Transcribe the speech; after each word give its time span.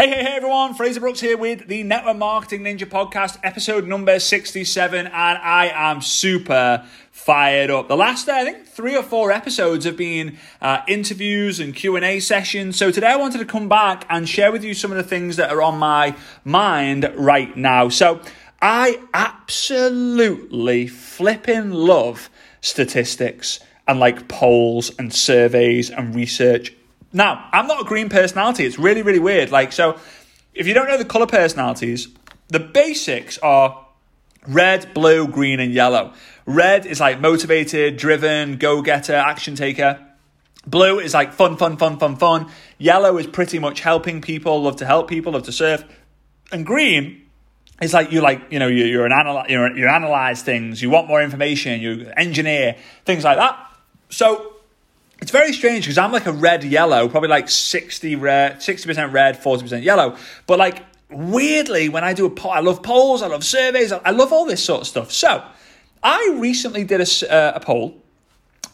Hey, 0.00 0.08
hey, 0.08 0.22
hey, 0.22 0.36
everyone. 0.36 0.72
Fraser 0.72 0.98
Brookes 0.98 1.20
here 1.20 1.36
with 1.36 1.68
the 1.68 1.82
Network 1.82 2.16
Marketing 2.16 2.62
Ninja 2.62 2.88
podcast, 2.88 3.38
episode 3.42 3.86
number 3.86 4.18
67, 4.18 4.98
and 4.98 5.12
I 5.12 5.70
am 5.74 6.00
super 6.00 6.86
fired 7.10 7.68
up. 7.68 7.88
The 7.88 7.98
last, 7.98 8.26
I 8.26 8.50
think, 8.50 8.66
three 8.66 8.96
or 8.96 9.02
four 9.02 9.30
episodes 9.30 9.84
have 9.84 9.98
been 9.98 10.38
uh, 10.62 10.80
interviews 10.88 11.60
and 11.60 11.76
Q&A 11.76 12.18
sessions. 12.20 12.78
So 12.78 12.90
today 12.90 13.08
I 13.08 13.16
wanted 13.16 13.40
to 13.40 13.44
come 13.44 13.68
back 13.68 14.06
and 14.08 14.26
share 14.26 14.50
with 14.50 14.64
you 14.64 14.72
some 14.72 14.90
of 14.90 14.96
the 14.96 15.02
things 15.02 15.36
that 15.36 15.52
are 15.52 15.60
on 15.60 15.78
my 15.78 16.16
mind 16.46 17.12
right 17.14 17.54
now. 17.54 17.90
So 17.90 18.22
I 18.62 18.98
absolutely 19.12 20.86
flipping 20.86 21.72
love 21.72 22.30
statistics 22.62 23.60
and 23.86 24.00
like 24.00 24.28
polls 24.28 24.92
and 24.98 25.12
surveys 25.12 25.90
and 25.90 26.14
research 26.14 26.72
now, 27.12 27.48
I'm 27.52 27.66
not 27.66 27.80
a 27.80 27.84
green 27.84 28.08
personality. 28.08 28.64
It's 28.64 28.78
really, 28.78 29.02
really 29.02 29.18
weird. 29.18 29.50
Like, 29.50 29.72
so 29.72 29.98
if 30.54 30.66
you 30.66 30.74
don't 30.74 30.88
know 30.88 30.98
the 30.98 31.04
color 31.04 31.26
personalities, 31.26 32.08
the 32.48 32.60
basics 32.60 33.38
are 33.38 33.86
red, 34.46 34.92
blue, 34.94 35.26
green, 35.28 35.60
and 35.60 35.72
yellow. 35.72 36.12
Red 36.46 36.86
is 36.86 37.00
like 37.00 37.20
motivated, 37.20 37.96
driven, 37.96 38.56
go 38.56 38.82
getter, 38.82 39.14
action 39.14 39.54
taker. 39.54 40.04
Blue 40.66 40.98
is 40.98 41.14
like 41.14 41.32
fun, 41.32 41.56
fun, 41.56 41.76
fun, 41.76 41.98
fun, 41.98 42.16
fun. 42.16 42.50
Yellow 42.78 43.16
is 43.18 43.26
pretty 43.26 43.58
much 43.58 43.80
helping 43.80 44.20
people, 44.20 44.62
love 44.62 44.76
to 44.76 44.86
help 44.86 45.08
people, 45.08 45.32
love 45.32 45.44
to 45.44 45.52
serve. 45.52 45.84
And 46.52 46.66
green 46.66 47.22
is 47.80 47.94
like 47.94 48.12
you 48.12 48.20
like 48.20 48.42
you 48.50 48.58
know 48.58 48.66
you, 48.66 48.84
you're 48.84 49.06
an 49.06 49.12
anal- 49.12 49.46
you're, 49.48 49.74
you 49.76 49.88
analyze 49.88 50.42
things, 50.42 50.82
you 50.82 50.90
want 50.90 51.08
more 51.08 51.22
information, 51.22 51.80
you 51.80 52.12
engineer 52.16 52.76
things 53.04 53.24
like 53.24 53.38
that. 53.38 53.58
So 54.10 54.49
it's 55.20 55.30
very 55.30 55.52
strange 55.52 55.84
because 55.84 55.98
I'm 55.98 56.12
like 56.12 56.26
a 56.26 56.32
red 56.32 56.64
yellow, 56.64 57.08
probably 57.08 57.28
like 57.28 57.48
60 57.48 58.16
red, 58.16 58.56
60% 58.56 59.12
red, 59.12 59.40
40% 59.40 59.82
yellow. 59.82 60.16
But 60.46 60.58
like 60.58 60.84
weirdly, 61.10 61.88
when 61.88 62.04
I 62.04 62.14
do 62.14 62.26
a 62.26 62.30
poll, 62.30 62.52
I 62.52 62.60
love 62.60 62.82
polls, 62.82 63.22
I 63.22 63.26
love 63.26 63.44
surveys, 63.44 63.92
I 63.92 64.10
love 64.10 64.32
all 64.32 64.46
this 64.46 64.64
sort 64.64 64.82
of 64.82 64.86
stuff. 64.86 65.12
So 65.12 65.44
I 66.02 66.36
recently 66.38 66.84
did 66.84 67.00
a, 67.00 67.32
uh, 67.32 67.52
a 67.56 67.60
poll 67.60 68.02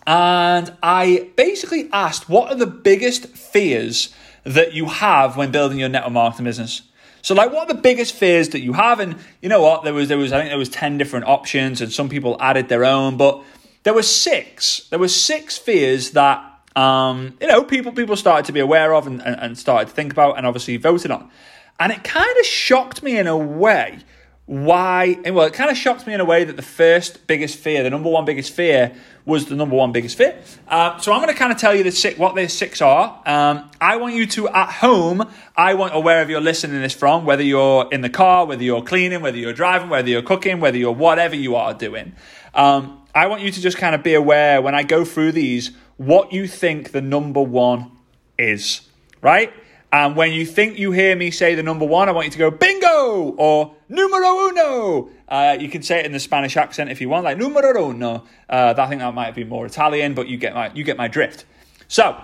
and 0.06 0.72
I 0.82 1.30
basically 1.36 1.88
asked 1.92 2.28
what 2.28 2.52
are 2.52 2.54
the 2.56 2.66
biggest 2.66 3.28
fears 3.28 4.14
that 4.44 4.72
you 4.72 4.86
have 4.86 5.36
when 5.36 5.50
building 5.50 5.78
your 5.78 5.88
network 5.88 6.12
marketing 6.12 6.44
business? 6.44 6.82
So 7.22 7.34
like 7.34 7.52
what 7.52 7.68
are 7.68 7.74
the 7.74 7.80
biggest 7.80 8.14
fears 8.14 8.50
that 8.50 8.60
you 8.60 8.72
have? 8.74 9.00
And 9.00 9.16
you 9.42 9.48
know 9.48 9.62
what? 9.62 9.82
There 9.82 9.92
was 9.94 10.08
there 10.08 10.18
was 10.18 10.32
I 10.32 10.38
think 10.38 10.50
there 10.50 10.58
was 10.58 10.68
10 10.68 10.98
different 10.98 11.26
options 11.26 11.80
and 11.80 11.92
some 11.92 12.08
people 12.08 12.36
added 12.38 12.68
their 12.68 12.84
own, 12.84 13.16
but 13.16 13.42
there 13.86 13.94
were 13.94 14.02
six. 14.02 14.80
There 14.90 14.98
were 14.98 15.06
six 15.06 15.56
fears 15.56 16.10
that 16.10 16.42
um, 16.74 17.38
you 17.40 17.46
know 17.46 17.62
people 17.62 17.92
people 17.92 18.16
started 18.16 18.44
to 18.46 18.52
be 18.52 18.58
aware 18.58 18.92
of 18.92 19.06
and, 19.06 19.22
and, 19.22 19.36
and 19.40 19.56
started 19.56 19.90
to 19.90 19.94
think 19.94 20.10
about 20.10 20.36
and 20.36 20.44
obviously 20.44 20.76
voted 20.76 21.12
on. 21.12 21.30
And 21.78 21.92
it 21.92 22.02
kind 22.02 22.36
of 22.40 22.44
shocked 22.44 23.04
me 23.04 23.16
in 23.16 23.28
a 23.28 23.36
way 23.36 24.00
why 24.46 25.18
well 25.24 25.46
it 25.46 25.52
kind 25.52 25.70
of 25.70 25.76
shocked 25.76 26.06
me 26.06 26.14
in 26.14 26.20
a 26.20 26.24
way 26.24 26.44
that 26.44 26.54
the 26.54 26.62
first 26.62 27.26
biggest 27.26 27.58
fear 27.58 27.82
the 27.82 27.90
number 27.90 28.08
one 28.08 28.24
biggest 28.24 28.52
fear 28.52 28.94
was 29.24 29.46
the 29.46 29.56
number 29.56 29.74
one 29.74 29.90
biggest 29.90 30.16
fear 30.16 30.40
uh, 30.68 30.96
so 30.98 31.12
i'm 31.12 31.20
going 31.20 31.32
to 31.32 31.36
kind 31.36 31.50
of 31.50 31.58
tell 31.58 31.74
you 31.74 31.82
the 31.82 31.90
six, 31.90 32.16
what 32.16 32.36
the 32.36 32.48
six 32.48 32.80
are 32.80 33.20
um, 33.26 33.68
i 33.80 33.96
want 33.96 34.14
you 34.14 34.24
to 34.24 34.48
at 34.48 34.70
home 34.70 35.28
i 35.56 35.74
want 35.74 35.92
or 35.96 36.00
wherever 36.00 36.30
you're 36.30 36.40
listening 36.40 36.80
this 36.80 36.94
from 36.94 37.24
whether 37.24 37.42
you're 37.42 37.88
in 37.90 38.02
the 38.02 38.08
car 38.08 38.46
whether 38.46 38.62
you're 38.62 38.84
cleaning 38.84 39.20
whether 39.20 39.36
you're 39.36 39.52
driving 39.52 39.88
whether 39.88 40.08
you're 40.08 40.22
cooking 40.22 40.60
whether 40.60 40.78
you're 40.78 40.92
whatever 40.92 41.34
you 41.34 41.56
are 41.56 41.74
doing 41.74 42.14
um, 42.54 43.02
I 43.16 43.28
want 43.28 43.40
you 43.40 43.50
to 43.50 43.60
just 43.62 43.78
kind 43.78 43.94
of 43.94 44.02
be 44.02 44.12
aware 44.12 44.60
when 44.60 44.74
I 44.74 44.82
go 44.82 45.02
through 45.02 45.32
these 45.32 45.70
what 45.96 46.34
you 46.34 46.46
think 46.46 46.92
the 46.92 47.00
number 47.00 47.40
one 47.40 47.90
is, 48.38 48.82
right? 49.22 49.54
And 49.90 50.14
when 50.14 50.32
you 50.32 50.44
think 50.44 50.78
you 50.78 50.92
hear 50.92 51.16
me 51.16 51.30
say 51.30 51.54
the 51.54 51.62
number 51.62 51.86
one, 51.86 52.10
I 52.10 52.12
want 52.12 52.26
you 52.26 52.32
to 52.32 52.38
go 52.38 52.50
bingo 52.50 53.34
or 53.38 53.74
numero 53.88 54.48
uno. 54.48 55.08
Uh, 55.26 55.56
you 55.58 55.70
can 55.70 55.82
say 55.82 56.00
it 56.00 56.04
in 56.04 56.12
the 56.12 56.20
Spanish 56.20 56.58
accent 56.58 56.90
if 56.90 57.00
you 57.00 57.08
want, 57.08 57.24
like 57.24 57.38
numero 57.38 57.88
uno. 57.88 58.24
Uh, 58.50 58.74
I 58.76 58.86
think 58.86 59.00
that 59.00 59.14
might 59.14 59.34
be 59.34 59.44
more 59.44 59.64
Italian, 59.64 60.12
but 60.12 60.28
you 60.28 60.36
get 60.36 60.52
my 60.52 60.70
you 60.74 60.84
get 60.84 60.98
my 60.98 61.08
drift. 61.08 61.46
So, 61.88 62.22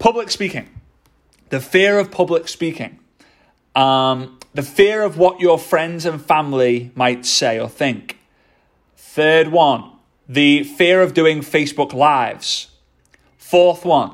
public 0.00 0.32
speaking, 0.32 0.68
the 1.50 1.60
fear 1.60 2.00
of 2.00 2.10
public 2.10 2.48
speaking, 2.48 2.98
um, 3.76 4.40
the 4.54 4.64
fear 4.64 5.02
of 5.02 5.18
what 5.18 5.38
your 5.38 5.56
friends 5.56 6.04
and 6.04 6.20
family 6.20 6.90
might 6.96 7.24
say 7.24 7.60
or 7.60 7.68
think. 7.68 8.18
Third 8.96 9.52
one, 9.52 9.92
the 10.28 10.64
fear 10.64 11.02
of 11.02 11.14
doing 11.14 11.40
Facebook 11.40 11.92
Lives. 11.92 12.68
Fourth 13.36 13.84
one, 13.84 14.12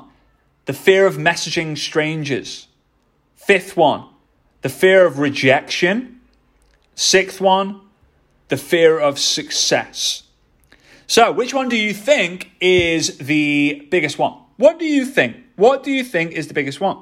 the 0.65 0.73
fear 0.73 1.05
of 1.05 1.15
messaging 1.15 1.77
strangers. 1.77 2.67
Fifth 3.35 3.75
one, 3.75 4.05
the 4.61 4.69
fear 4.69 5.05
of 5.05 5.19
rejection. 5.19 6.21
Sixth 6.95 7.41
one, 7.41 7.81
the 8.49 8.57
fear 8.57 8.99
of 8.99 9.17
success. 9.17 10.23
So, 11.07 11.31
which 11.31 11.53
one 11.53 11.69
do 11.69 11.75
you 11.75 11.93
think 11.93 12.51
is 12.61 13.17
the 13.17 13.87
biggest 13.89 14.17
one? 14.17 14.37
What 14.57 14.79
do 14.79 14.85
you 14.85 15.05
think? 15.05 15.37
What 15.55 15.83
do 15.83 15.91
you 15.91 16.03
think 16.03 16.31
is 16.31 16.47
the 16.47 16.53
biggest 16.53 16.79
one? 16.79 16.97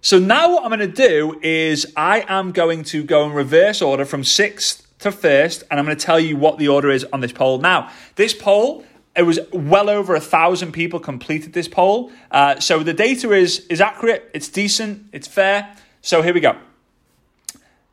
So, 0.00 0.18
now 0.18 0.52
what 0.52 0.64
I'm 0.64 0.68
going 0.68 0.80
to 0.80 0.86
do 0.86 1.38
is 1.42 1.92
I 1.96 2.24
am 2.28 2.52
going 2.52 2.84
to 2.84 3.02
go 3.02 3.24
in 3.24 3.32
reverse 3.32 3.80
order 3.80 4.04
from 4.04 4.22
sixth 4.22 4.86
to 5.02 5.12
first, 5.12 5.64
and 5.70 5.78
I'm 5.78 5.86
going 5.86 5.96
to 5.96 6.04
tell 6.04 6.18
you 6.18 6.36
what 6.36 6.58
the 6.58 6.68
order 6.68 6.90
is 6.90 7.04
on 7.12 7.20
this 7.20 7.32
poll. 7.32 7.58
Now, 7.58 7.90
this 8.16 8.34
poll, 8.34 8.84
it 9.14 9.22
was 9.22 9.38
well 9.52 9.88
over 9.90 10.14
a 10.14 10.20
thousand 10.20 10.72
people 10.72 10.98
completed 10.98 11.52
this 11.52 11.68
poll, 11.68 12.10
uh, 12.30 12.58
so 12.60 12.82
the 12.82 12.94
data 12.94 13.32
is 13.32 13.66
is 13.68 13.80
accurate, 13.80 14.30
it's 14.34 14.48
decent, 14.48 15.06
it's 15.12 15.28
fair. 15.28 15.76
So 16.00 16.22
here 16.22 16.34
we 16.34 16.40
go. 16.40 16.56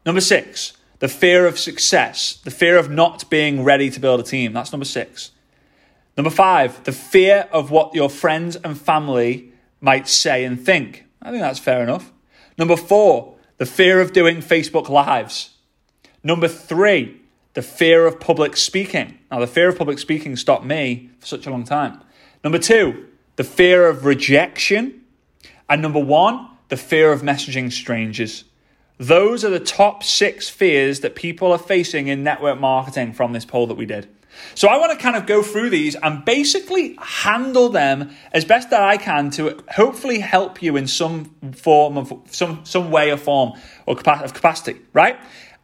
Number 0.05 0.21
six, 0.21 0.73
the 0.99 1.07
fear 1.07 1.45
of 1.45 1.59
success, 1.59 2.39
the 2.43 2.51
fear 2.51 2.77
of 2.77 2.89
not 2.89 3.29
being 3.29 3.63
ready 3.63 3.89
to 3.89 3.99
build 3.99 4.19
a 4.19 4.23
team. 4.23 4.53
That's 4.53 4.71
number 4.71 4.85
six. 4.85 5.31
Number 6.17 6.31
five, 6.31 6.83
the 6.83 6.91
fear 6.91 7.47
of 7.51 7.71
what 7.71 7.93
your 7.93 8.09
friends 8.09 8.55
and 8.57 8.79
family 8.79 9.53
might 9.81 10.07
say 10.07 10.43
and 10.43 10.59
think. 10.59 11.05
I 11.21 11.31
think 11.31 11.41
that's 11.41 11.59
fair 11.59 11.81
enough. 11.83 12.11
Number 12.57 12.75
four, 12.75 13.35
the 13.57 13.65
fear 13.65 14.01
of 14.01 14.11
doing 14.11 14.37
Facebook 14.37 14.89
Lives. 14.89 15.51
Number 16.23 16.47
three, 16.47 17.21
the 17.53 17.61
fear 17.61 18.05
of 18.05 18.19
public 18.19 18.57
speaking. 18.57 19.17
Now, 19.31 19.39
the 19.39 19.47
fear 19.47 19.69
of 19.69 19.77
public 19.77 19.99
speaking 19.99 20.35
stopped 20.35 20.65
me 20.65 21.09
for 21.19 21.25
such 21.25 21.47
a 21.47 21.49
long 21.49 21.63
time. 21.63 22.01
Number 22.43 22.59
two, 22.59 23.07
the 23.35 23.43
fear 23.43 23.87
of 23.87 24.05
rejection. 24.05 25.01
And 25.69 25.81
number 25.81 25.99
one, 25.99 26.47
the 26.69 26.77
fear 26.77 27.11
of 27.11 27.21
messaging 27.21 27.71
strangers. 27.71 28.43
Those 28.97 29.45
are 29.45 29.49
the 29.49 29.59
top 29.59 30.03
six 30.03 30.49
fears 30.49 30.99
that 31.01 31.15
people 31.15 31.51
are 31.51 31.57
facing 31.57 32.07
in 32.07 32.23
network 32.23 32.59
marketing 32.59 33.13
from 33.13 33.33
this 33.33 33.45
poll 33.45 33.67
that 33.67 33.77
we 33.77 33.85
did. 33.85 34.09
So 34.55 34.67
I 34.67 34.77
want 34.77 34.91
to 34.91 34.97
kind 34.97 35.15
of 35.15 35.25
go 35.25 35.41
through 35.41 35.69
these 35.69 35.95
and 35.95 36.23
basically 36.23 36.97
handle 37.01 37.69
them 37.69 38.11
as 38.31 38.45
best 38.45 38.69
that 38.69 38.81
I 38.81 38.97
can 38.97 39.31
to 39.31 39.63
hopefully 39.69 40.19
help 40.19 40.61
you 40.61 40.75
in 40.75 40.87
some 40.87 41.25
form 41.53 41.97
of 41.97 42.13
some 42.29 42.61
some 42.63 42.91
way 42.91 43.11
or 43.11 43.17
form 43.17 43.53
or 43.85 43.97
of 43.97 44.33
capacity, 44.33 44.77
right? 44.93 45.17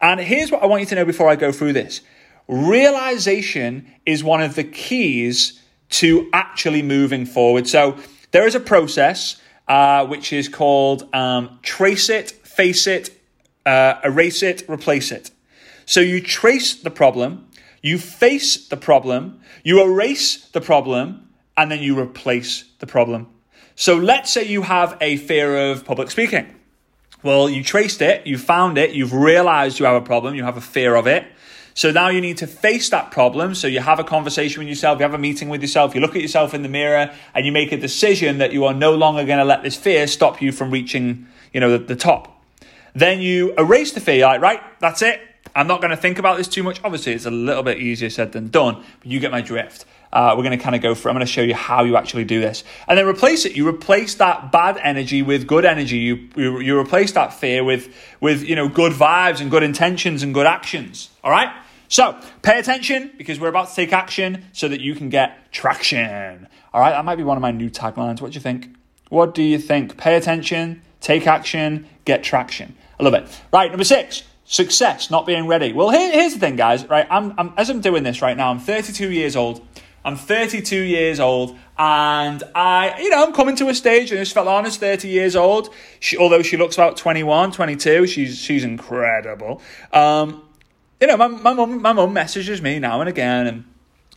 And 0.05 0.19
here's 0.19 0.51
what 0.51 0.61
I 0.61 0.67
want 0.67 0.81
you 0.81 0.85
to 0.85 0.95
know 0.95 1.05
before 1.05 1.29
I 1.29 1.35
go 1.35 1.51
through 1.51 1.73
this 1.73 2.01
realization 2.47 3.91
is 4.05 4.23
one 4.23 4.39
of 4.39 4.53
the 4.53 4.63
keys 4.63 5.59
to 5.89 6.29
actually 6.31 6.83
moving 6.83 7.25
forward. 7.25 7.67
So 7.67 7.97
there 8.29 8.45
is 8.45 8.53
a 8.53 8.59
process 8.59 9.41
uh, 9.67 10.05
which 10.05 10.31
is 10.31 10.47
called 10.47 11.09
um, 11.11 11.57
trace 11.63 12.07
it, 12.09 12.29
face 12.29 12.85
it, 12.85 13.19
uh, 13.65 13.95
erase 14.03 14.43
it, 14.43 14.69
replace 14.69 15.11
it. 15.11 15.31
So 15.87 16.01
you 16.01 16.21
trace 16.21 16.75
the 16.75 16.91
problem, 16.91 17.49
you 17.81 17.97
face 17.97 18.67
the 18.67 18.77
problem, 18.77 19.39
you 19.63 19.81
erase 19.81 20.49
the 20.49 20.61
problem, 20.61 21.29
and 21.57 21.71
then 21.71 21.81
you 21.81 21.99
replace 21.99 22.65
the 22.77 22.85
problem. 22.85 23.27
So 23.73 23.97
let's 23.97 24.31
say 24.31 24.45
you 24.45 24.61
have 24.61 24.99
a 25.01 25.17
fear 25.17 25.71
of 25.71 25.83
public 25.83 26.11
speaking. 26.11 26.54
Well, 27.25 27.49
you 27.49 27.63
traced 27.63 28.03
it, 28.03 28.27
you 28.27 28.37
found 28.37 28.77
it, 28.77 28.91
you've 28.91 29.11
realized 29.11 29.79
you 29.79 29.87
have 29.87 29.95
a 29.95 30.05
problem, 30.05 30.35
you 30.35 30.43
have 30.43 30.57
a 30.57 30.61
fear 30.61 30.93
of 30.93 31.07
it. 31.07 31.25
So 31.73 31.89
now 31.89 32.09
you 32.09 32.21
need 32.21 32.37
to 32.37 32.45
face 32.45 32.91
that 32.91 33.09
problem. 33.09 33.55
So 33.55 33.65
you 33.65 33.79
have 33.79 33.97
a 33.97 34.03
conversation 34.03 34.59
with 34.59 34.69
yourself, 34.69 34.99
you 34.99 35.03
have 35.05 35.15
a 35.15 35.17
meeting 35.17 35.49
with 35.49 35.63
yourself, 35.63 35.95
you 35.95 36.01
look 36.01 36.15
at 36.15 36.21
yourself 36.21 36.53
in 36.53 36.61
the 36.61 36.69
mirror, 36.69 37.11
and 37.33 37.43
you 37.43 37.51
make 37.51 37.71
a 37.71 37.77
decision 37.77 38.37
that 38.37 38.53
you 38.53 38.65
are 38.65 38.75
no 38.75 38.93
longer 38.93 39.25
going 39.25 39.39
to 39.39 39.43
let 39.43 39.63
this 39.63 39.75
fear 39.75 40.05
stop 40.05 40.39
you 40.39 40.51
from 40.51 40.69
reaching, 40.69 41.25
you 41.51 41.59
know, 41.59 41.75
the, 41.75 41.79
the 41.79 41.95
top. 41.95 42.45
Then 42.93 43.21
you 43.21 43.55
erase 43.57 43.93
the 43.93 44.01
fear. 44.01 44.23
Like, 44.27 44.41
right, 44.41 44.61
that's 44.79 45.01
it. 45.01 45.19
I'm 45.55 45.67
not 45.67 45.81
going 45.81 45.91
to 45.91 45.97
think 45.97 46.19
about 46.19 46.37
this 46.37 46.47
too 46.47 46.63
much. 46.63 46.81
Obviously, 46.83 47.13
it's 47.13 47.25
a 47.25 47.31
little 47.31 47.63
bit 47.63 47.79
easier 47.79 48.09
said 48.09 48.31
than 48.31 48.49
done, 48.49 48.83
but 48.99 49.07
you 49.07 49.19
get 49.19 49.31
my 49.31 49.41
drift. 49.41 49.85
Uh, 50.11 50.33
we're 50.35 50.43
going 50.43 50.57
to 50.57 50.63
kind 50.63 50.75
of 50.75 50.81
go 50.81 50.95
through. 50.95 51.11
I'm 51.11 51.15
going 51.15 51.25
to 51.25 51.31
show 51.31 51.41
you 51.41 51.53
how 51.53 51.83
you 51.83 51.97
actually 51.97 52.23
do 52.23 52.39
this, 52.39 52.63
and 52.87 52.97
then 52.97 53.05
replace 53.05 53.45
it. 53.45 53.55
You 53.55 53.67
replace 53.67 54.15
that 54.15 54.51
bad 54.51 54.77
energy 54.81 55.21
with 55.21 55.45
good 55.47 55.65
energy. 55.65 55.97
You, 55.97 56.29
you 56.35 56.59
you 56.59 56.79
replace 56.79 57.11
that 57.13 57.33
fear 57.33 57.63
with 57.63 57.93
with 58.21 58.43
you 58.43 58.55
know 58.55 58.69
good 58.69 58.93
vibes 58.93 59.41
and 59.41 59.51
good 59.51 59.63
intentions 59.63 60.23
and 60.23 60.33
good 60.33 60.47
actions. 60.47 61.09
All 61.23 61.31
right. 61.31 61.53
So 61.87 62.19
pay 62.41 62.59
attention 62.59 63.11
because 63.17 63.39
we're 63.39 63.49
about 63.49 63.69
to 63.69 63.75
take 63.75 63.93
action 63.93 64.45
so 64.53 64.67
that 64.67 64.81
you 64.81 64.95
can 64.95 65.09
get 65.09 65.51
traction. 65.51 66.47
All 66.73 66.81
right. 66.81 66.91
That 66.91 67.05
might 67.05 67.17
be 67.17 67.23
one 67.23 67.37
of 67.37 67.41
my 67.41 67.51
new 67.51 67.69
taglines. 67.69 68.21
What 68.21 68.31
do 68.31 68.35
you 68.35 68.41
think? 68.41 68.75
What 69.09 69.35
do 69.35 69.43
you 69.43 69.59
think? 69.59 69.97
Pay 69.97 70.15
attention 70.15 70.81
Take 71.05 71.27
action, 71.27 71.87
get 72.03 72.23
traction. 72.23 72.75
I 72.99 73.03
love 73.03 73.13
it. 73.13 73.27
Right, 73.53 73.69
number 73.69 73.83
six, 73.83 74.23
success, 74.45 75.11
not 75.11 75.25
being 75.25 75.47
ready. 75.47 75.73
Well, 75.73 75.89
here, 75.89 76.11
here's 76.11 76.33
the 76.33 76.39
thing, 76.39 76.55
guys. 76.55 76.85
Right, 76.87 77.07
I'm, 77.09 77.33
I'm 77.37 77.53
as 77.57 77.69
I'm 77.69 77.81
doing 77.81 78.03
this 78.03 78.21
right 78.21 78.37
now. 78.37 78.49
I'm 78.49 78.59
32 78.59 79.11
years 79.11 79.35
old. 79.35 79.65
I'm 80.05 80.15
32 80.15 80.81
years 80.81 81.19
old, 81.19 81.57
and 81.79 82.43
I, 82.53 83.01
you 83.01 83.09
know, 83.09 83.23
I'm 83.23 83.33
coming 83.33 83.55
to 83.55 83.69
a 83.69 83.73
stage, 83.73 84.11
and 84.11 84.19
this 84.19 84.35
is 84.35 84.77
30 84.77 85.07
years 85.07 85.35
old. 85.35 85.73
She, 85.99 86.15
although 86.15 86.43
she 86.43 86.57
looks 86.57 86.75
about 86.75 86.95
21, 86.95 87.51
22, 87.51 88.05
she's 88.05 88.37
she's 88.37 88.63
incredible. 88.63 89.63
Um, 89.91 90.43
you 91.01 91.07
know, 91.07 91.17
my 91.17 91.27
my 91.27 91.53
mum 91.53 91.81
my 91.81 92.05
messages 92.05 92.61
me 92.61 92.77
now 92.77 92.99
and 92.99 93.09
again, 93.09 93.47
and 93.47 93.65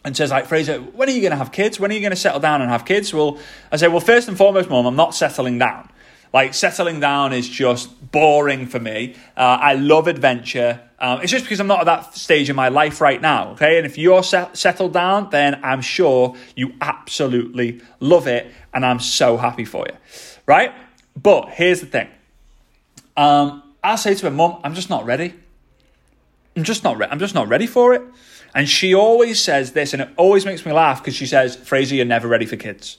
and 0.05 0.15
says 0.15 0.31
like 0.31 0.47
Fraser, 0.47 0.79
when 0.79 1.09
are 1.09 1.13
you 1.13 1.23
going 1.23 1.33
to 1.33 1.39
have 1.39 1.53
kids? 1.53 1.81
When 1.81 1.91
are 1.91 1.95
you 1.95 2.01
going 2.01 2.11
to 2.11 2.17
settle 2.17 2.41
down 2.41 2.61
and 2.61 2.71
have 2.71 2.85
kids? 2.85 3.13
Well, 3.15 3.39
I 3.73 3.77
say, 3.77 3.89
well, 3.89 4.01
first 4.01 4.29
and 4.29 4.37
foremost, 4.37 4.69
mum, 4.69 4.87
I'm 4.87 4.97
not 4.97 5.15
settling 5.15 5.59
down. 5.59 5.91
Like 6.33 6.55
settling 6.55 7.01
down 7.01 7.33
is 7.33 7.49
just 7.49 8.13
boring 8.13 8.67
for 8.67 8.79
me. 8.79 9.17
Uh, 9.37 9.59
I 9.61 9.75
love 9.75 10.07
adventure. 10.07 10.81
Um, 10.99 11.21
it's 11.23 11.31
just 11.31 11.45
because 11.45 11.61
I'm 11.61 11.67
not 11.67 11.81
at 11.81 11.87
that 11.87 12.15
stage 12.15 12.51
in 12.51 12.57
my 12.57 12.69
life 12.69 13.01
right 13.01 13.21
now. 13.21 13.51
Okay, 13.53 13.79
and 13.79 13.87
if 13.87 13.97
you're 13.97 14.23
set, 14.23 14.57
settled 14.57 14.93
down, 14.93 15.31
then 15.31 15.61
I'm 15.63 15.81
sure 15.81 16.35
you 16.57 16.75
absolutely 16.81 17.81
love 18.01 18.27
it, 18.27 18.53
and 18.75 18.85
I'm 18.85 19.01
so 19.01 19.37
happy 19.37 19.65
for 19.65 19.87
you, 19.89 19.97
right? 20.47 20.73
But 21.21 21.51
here's 21.51 21.81
the 21.81 21.87
thing. 21.87 22.09
Um, 23.17 23.63
I 23.83 23.97
say 23.97 24.15
to 24.15 24.27
her, 24.27 24.31
Mum, 24.31 24.61
I'm 24.65 24.75
just 24.75 24.91
not 24.91 25.05
ready. 25.07 25.35
I'm 26.57 26.65
just 26.65 26.83
not. 26.83 26.99
Re- 26.99 27.09
I'm 27.09 27.21
just 27.21 27.35
not 27.35 27.49
ready 27.49 27.67
for 27.67 27.95
it. 27.95 28.03
And 28.55 28.69
she 28.69 28.95
always 28.95 29.41
says 29.41 29.73
this, 29.73 29.93
and 29.93 30.03
it 30.03 30.09
always 30.17 30.45
makes 30.45 30.67
me 30.67 30.73
laugh 30.73 31.01
because 31.01 31.15
she 31.15 31.27
says, 31.27 31.55
"Fraser, 31.55 31.95
you're 31.95 32.05
never 32.05 32.27
ready 32.27 32.47
for 32.47 32.57
kids." 32.57 32.99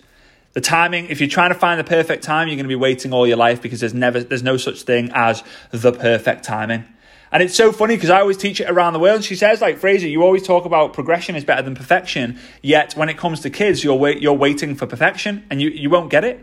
The 0.53 0.61
timing, 0.61 1.07
if 1.07 1.19
you're 1.19 1.29
trying 1.29 1.51
to 1.51 1.59
find 1.59 1.79
the 1.79 1.83
perfect 1.83 2.23
time, 2.23 2.47
you're 2.47 2.55
going 2.55 2.65
to 2.65 2.69
be 2.69 2.75
waiting 2.75 3.13
all 3.13 3.27
your 3.27 3.37
life 3.37 3.61
because 3.61 3.79
there's 3.79 3.93
never, 3.93 4.21
there's 4.21 4.43
no 4.43 4.57
such 4.57 4.81
thing 4.81 5.11
as 5.13 5.43
the 5.71 5.91
perfect 5.91 6.43
timing. 6.43 6.85
And 7.31 7.43
it's 7.43 7.55
so 7.55 7.71
funny 7.71 7.95
because 7.95 8.09
I 8.09 8.19
always 8.21 8.37
teach 8.37 8.59
it 8.59 8.69
around 8.69 8.93
the 8.93 8.99
world. 8.99 9.23
She 9.23 9.35
says, 9.35 9.61
like, 9.61 9.77
Fraser, 9.77 10.07
you 10.07 10.23
always 10.23 10.41
talk 10.41 10.65
about 10.65 10.93
progression 10.93 11.35
is 11.35 11.45
better 11.45 11.61
than 11.61 11.75
perfection. 11.75 12.39
Yet 12.63 12.93
when 12.93 13.07
it 13.07 13.17
comes 13.17 13.41
to 13.41 13.51
kids, 13.51 13.83
you're, 13.83 13.95
wait, 13.95 14.19
you're 14.21 14.33
waiting 14.33 14.73
for 14.73 14.87
perfection 14.87 15.45
and 15.51 15.61
you, 15.61 15.69
you 15.69 15.91
won't 15.91 16.09
get 16.09 16.23
it. 16.23 16.39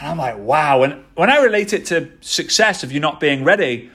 And 0.00 0.08
I'm 0.08 0.18
like, 0.18 0.38
wow. 0.38 0.82
And 0.82 1.04
when 1.14 1.30
I 1.30 1.38
relate 1.38 1.72
it 1.72 1.86
to 1.86 2.10
success 2.20 2.82
of 2.82 2.90
you 2.90 2.98
not 2.98 3.20
being 3.20 3.44
ready, 3.44 3.90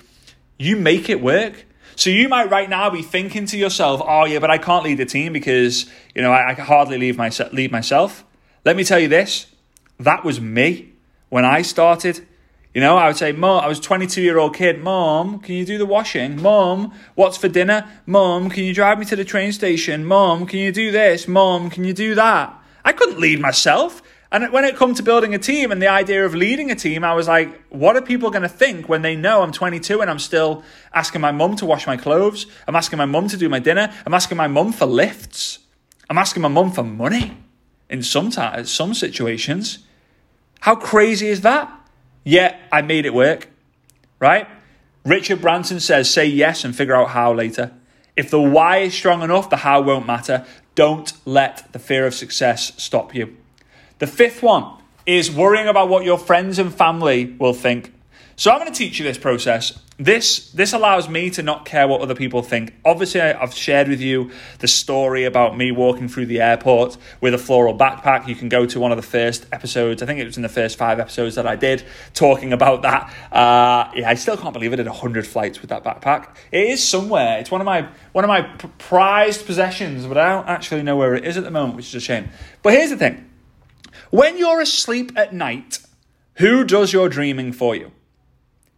you 0.58 0.78
make 0.78 1.10
it 1.10 1.22
work. 1.22 1.66
So 1.96 2.10
you 2.10 2.30
might 2.30 2.50
right 2.50 2.70
now 2.70 2.90
be 2.90 3.02
thinking 3.02 3.46
to 3.48 3.58
yourself, 3.58 4.02
oh, 4.04 4.26
yeah, 4.26 4.40
but 4.40 4.50
I 4.50 4.58
can't 4.58 4.84
lead 4.84 5.00
the 5.00 5.06
team 5.06 5.34
because, 5.34 5.90
you 6.16 6.22
know, 6.22 6.32
I, 6.32 6.52
I 6.52 6.54
can 6.56 6.66
hardly 6.66 6.98
leave, 6.98 7.20
lead 7.52 7.72
myself. 7.72 8.24
Let 8.66 8.78
me 8.78 8.84
tell 8.86 9.00
you 9.00 9.10
this 9.10 9.48
that 10.00 10.24
was 10.24 10.40
me 10.40 10.94
when 11.30 11.46
I 11.46 11.62
started. 11.62 12.26
You 12.74 12.82
know, 12.82 12.98
I 12.98 13.08
would 13.08 13.18
say, 13.18 13.32
Mom, 13.32 13.64
I 13.64 13.68
was 13.68 13.80
22 13.80 14.22
year 14.22 14.40
old 14.40 14.56
kid. 14.56 14.82
Mom, 14.82 15.40
can 15.40 15.54
you 15.56 15.66
do 15.66 15.78
the 15.78 15.86
washing? 15.86 16.42
Mom, 16.42 16.92
what's 17.14 17.38
for 17.38 17.48
dinner? 17.48 17.88
Mom, 18.08 18.50
can 18.50 18.64
you 18.64 18.74
drive 18.74 18.98
me 18.98 19.06
to 19.06 19.16
the 19.16 19.26
train 19.26 19.52
station? 19.52 20.06
Mom, 20.06 20.48
can 20.48 20.60
you 20.60 20.72
do 20.72 20.92
this? 20.92 21.28
Mom, 21.28 21.70
can 21.70 21.84
you 21.84 21.94
do 21.94 22.16
that? 22.16 22.58
I 22.84 22.94
couldn't 22.94 23.20
lead 23.20 23.40
myself. 23.40 24.02
And 24.32 24.52
when 24.52 24.66
it 24.66 24.76
come 24.76 24.96
to 24.96 25.04
building 25.04 25.36
a 25.36 25.38
team 25.38 25.72
and 25.72 25.80
the 25.80 25.88
idea 25.88 26.26
of 26.26 26.34
leading 26.34 26.72
a 26.72 26.76
team, 26.76 27.04
I 27.04 27.14
was 27.14 27.28
like, 27.28 27.64
what 27.70 27.96
are 27.96 28.02
people 28.02 28.32
going 28.32 28.42
to 28.42 28.50
think 28.50 28.90
when 28.90 29.04
they 29.04 29.16
know 29.16 29.44
I'm 29.44 29.52
22 29.52 30.02
and 30.02 30.10
I'm 30.10 30.18
still 30.18 30.64
asking 30.92 31.22
my 31.22 31.32
mum 31.32 31.56
to 31.58 31.68
wash 31.68 31.86
my 31.86 31.98
clothes? 31.98 32.48
I'm 32.68 32.76
asking 32.76 32.98
my 32.98 33.06
mum 33.06 33.28
to 33.28 33.38
do 33.38 33.50
my 33.50 33.60
dinner. 33.60 33.94
I'm 34.04 34.16
asking 34.16 34.38
my 34.38 34.48
mum 34.48 34.72
for 34.72 34.88
lifts. 34.88 35.60
I'm 36.10 36.18
asking 36.18 36.42
my 36.42 36.50
mum 36.50 36.72
for 36.72 36.84
money 36.84 37.43
in 37.94 38.02
some, 38.02 38.32
t- 38.32 38.64
some 38.64 38.94
situations. 38.96 39.80
How 40.62 40.76
crazy 40.76 41.28
is 41.28 41.42
that? 41.42 41.72
Yet 42.24 42.60
I 42.72 42.82
made 42.82 43.06
it 43.06 43.14
work, 43.14 43.50
right? 44.20 44.48
Richard 45.06 45.42
Branson 45.42 45.80
says, 45.80 46.10
say 46.10 46.26
yes 46.26 46.66
and 46.66 46.76
figure 46.76 46.96
out 46.96 47.10
how 47.10 47.32
later. 47.34 47.72
If 48.18 48.32
the 48.32 48.42
why 48.42 48.78
is 48.78 48.96
strong 48.96 49.22
enough, 49.22 49.52
the 49.52 49.58
how 49.58 49.82
won't 49.82 50.08
matter. 50.08 50.44
Don't 50.74 51.14
let 51.26 51.72
the 51.72 51.78
fear 51.80 52.08
of 52.08 52.16
success 52.16 52.74
stop 52.78 53.14
you. 53.14 53.38
The 54.00 54.08
fifth 54.08 54.42
one 54.42 54.66
is 55.06 55.30
worrying 55.30 55.68
about 55.68 55.88
what 55.88 56.04
your 56.04 56.18
friends 56.18 56.58
and 56.58 56.74
family 56.74 57.26
will 57.26 57.54
think. 57.54 57.94
So 58.36 58.52
I'm 58.52 58.60
going 58.60 58.72
to 58.72 58.78
teach 58.78 59.00
you 59.00 59.06
this 59.06 59.18
process 59.18 59.78
this 59.98 60.52
this 60.52 60.74
allows 60.74 61.08
me 61.08 61.30
to 61.32 61.44
not 61.44 61.66
care 61.66 61.88
what 61.88 62.02
other 62.02 62.16
people 62.16 62.42
think. 62.42 62.74
Obviously, 62.84 63.22
I, 63.22 63.34
have 63.34 63.54
shared 63.54 63.88
with 63.88 64.02
you 64.02 64.32
the 64.60 64.68
story 64.68 65.26
about 65.26 65.56
me 65.56 65.72
walking 65.72 66.08
through 66.08 66.26
the 66.26 66.42
airport 66.42 66.98
with 67.22 67.34
a 67.34 67.38
floral 67.38 67.78
backpack. 67.78 68.28
You 68.28 68.36
can 68.36 68.50
go 68.50 68.66
to 68.66 68.80
one 68.80 68.92
of 68.92 68.96
the 68.96 69.04
first 69.04 69.46
episodes. 69.52 70.02
I 70.02 70.06
think 70.06 70.20
it 70.20 70.26
was 70.26 70.38
in 70.38 70.44
the 70.44 70.50
first 70.50 70.78
five 70.78 71.00
episodes 71.00 71.36
that 71.36 71.46
I 71.46 71.56
did 71.56 71.84
talking 72.14 72.54
about 72.54 72.82
that. 72.82 73.14
Uh, 73.32 73.92
yeah, 73.96 74.10
I 74.10 74.16
still 74.16 74.36
can't 74.36 74.54
believe 74.54 74.74
I 74.74 74.78
did 74.78 74.88
hundred 74.88 75.28
flights 75.28 75.62
with 75.62 75.70
that 75.70 75.84
backpack. 75.84 76.36
It 76.52 76.70
is 76.70 76.86
somewhere. 76.86 77.40
It's 77.40 77.52
one 77.52 77.62
of 77.62 77.66
my 77.66 77.88
one 78.14 78.24
of 78.24 78.30
my 78.30 78.42
prized 78.80 79.46
possessions, 79.46 80.06
but 80.06 80.18
I 80.18 80.30
don't 80.30 80.48
actually 80.48 80.84
know 80.84 80.98
where 80.98 81.14
it 81.14 81.26
is 81.26 81.38
at 81.38 81.44
the 81.44 81.52
moment, 81.52 81.76
which 81.76 81.90
is 81.90 81.96
a 81.96 82.00
shame. 82.00 82.30
But 82.64 82.74
here's 82.74 82.90
the 82.90 82.98
thing: 82.98 83.30
when 84.10 84.40
you're 84.40 84.60
asleep 84.60 85.12
at 85.16 85.34
night, 85.34 85.80
who 86.36 86.64
does 86.64 86.92
your 86.92 87.10
dreaming 87.10 87.54
for 87.54 87.76
you? 87.76 87.92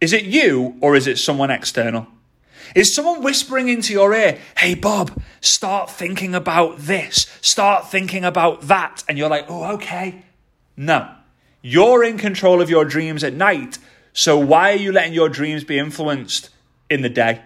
Is 0.00 0.12
it 0.12 0.24
you 0.24 0.76
or 0.80 0.96
is 0.96 1.06
it 1.06 1.18
someone 1.18 1.50
external? 1.50 2.06
Is 2.74 2.94
someone 2.94 3.22
whispering 3.22 3.68
into 3.68 3.92
your 3.92 4.12
ear, 4.12 4.38
hey, 4.58 4.74
Bob, 4.74 5.22
start 5.40 5.90
thinking 5.90 6.34
about 6.34 6.78
this, 6.78 7.26
start 7.40 7.90
thinking 7.90 8.24
about 8.24 8.62
that? 8.62 9.04
And 9.08 9.16
you're 9.16 9.30
like, 9.30 9.46
oh, 9.48 9.74
okay. 9.74 10.24
No. 10.76 11.10
You're 11.62 12.04
in 12.04 12.18
control 12.18 12.60
of 12.60 12.68
your 12.68 12.84
dreams 12.84 13.24
at 13.24 13.32
night. 13.32 13.78
So 14.12 14.36
why 14.38 14.72
are 14.72 14.76
you 14.76 14.92
letting 14.92 15.14
your 15.14 15.28
dreams 15.28 15.64
be 15.64 15.78
influenced 15.78 16.50
in 16.90 17.02
the 17.02 17.08
day? 17.08 17.42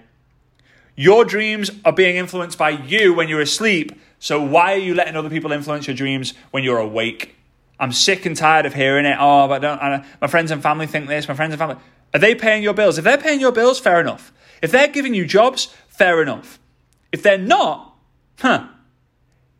Your 0.96 1.24
dreams 1.24 1.70
are 1.84 1.92
being 1.92 2.16
influenced 2.16 2.58
by 2.58 2.70
you 2.70 3.14
when 3.14 3.28
you're 3.28 3.40
asleep. 3.40 3.92
So 4.18 4.42
why 4.42 4.74
are 4.74 4.78
you 4.78 4.94
letting 4.94 5.16
other 5.16 5.30
people 5.30 5.52
influence 5.52 5.86
your 5.86 5.96
dreams 5.96 6.34
when 6.50 6.62
you're 6.62 6.78
awake? 6.78 7.36
I'm 7.78 7.92
sick 7.92 8.26
and 8.26 8.36
tired 8.36 8.66
of 8.66 8.74
hearing 8.74 9.06
it. 9.06 9.16
Oh, 9.18 9.48
but 9.48 9.64
I 9.64 9.88
don't, 9.88 10.04
my 10.20 10.26
friends 10.26 10.50
and 10.50 10.62
family 10.62 10.86
think 10.86 11.08
this. 11.08 11.26
My 11.28 11.34
friends 11.34 11.52
and 11.52 11.58
family. 11.58 11.76
Are 12.12 12.20
they 12.20 12.34
paying 12.34 12.62
your 12.62 12.74
bills? 12.74 12.98
If 12.98 13.04
they're 13.04 13.18
paying 13.18 13.40
your 13.40 13.52
bills, 13.52 13.78
fair 13.78 14.00
enough. 14.00 14.32
If 14.62 14.72
they're 14.72 14.88
giving 14.88 15.14
you 15.14 15.24
jobs, 15.24 15.74
fair 15.88 16.22
enough. 16.22 16.58
If 17.12 17.22
they're 17.22 17.38
not, 17.38 17.94
huh. 18.38 18.68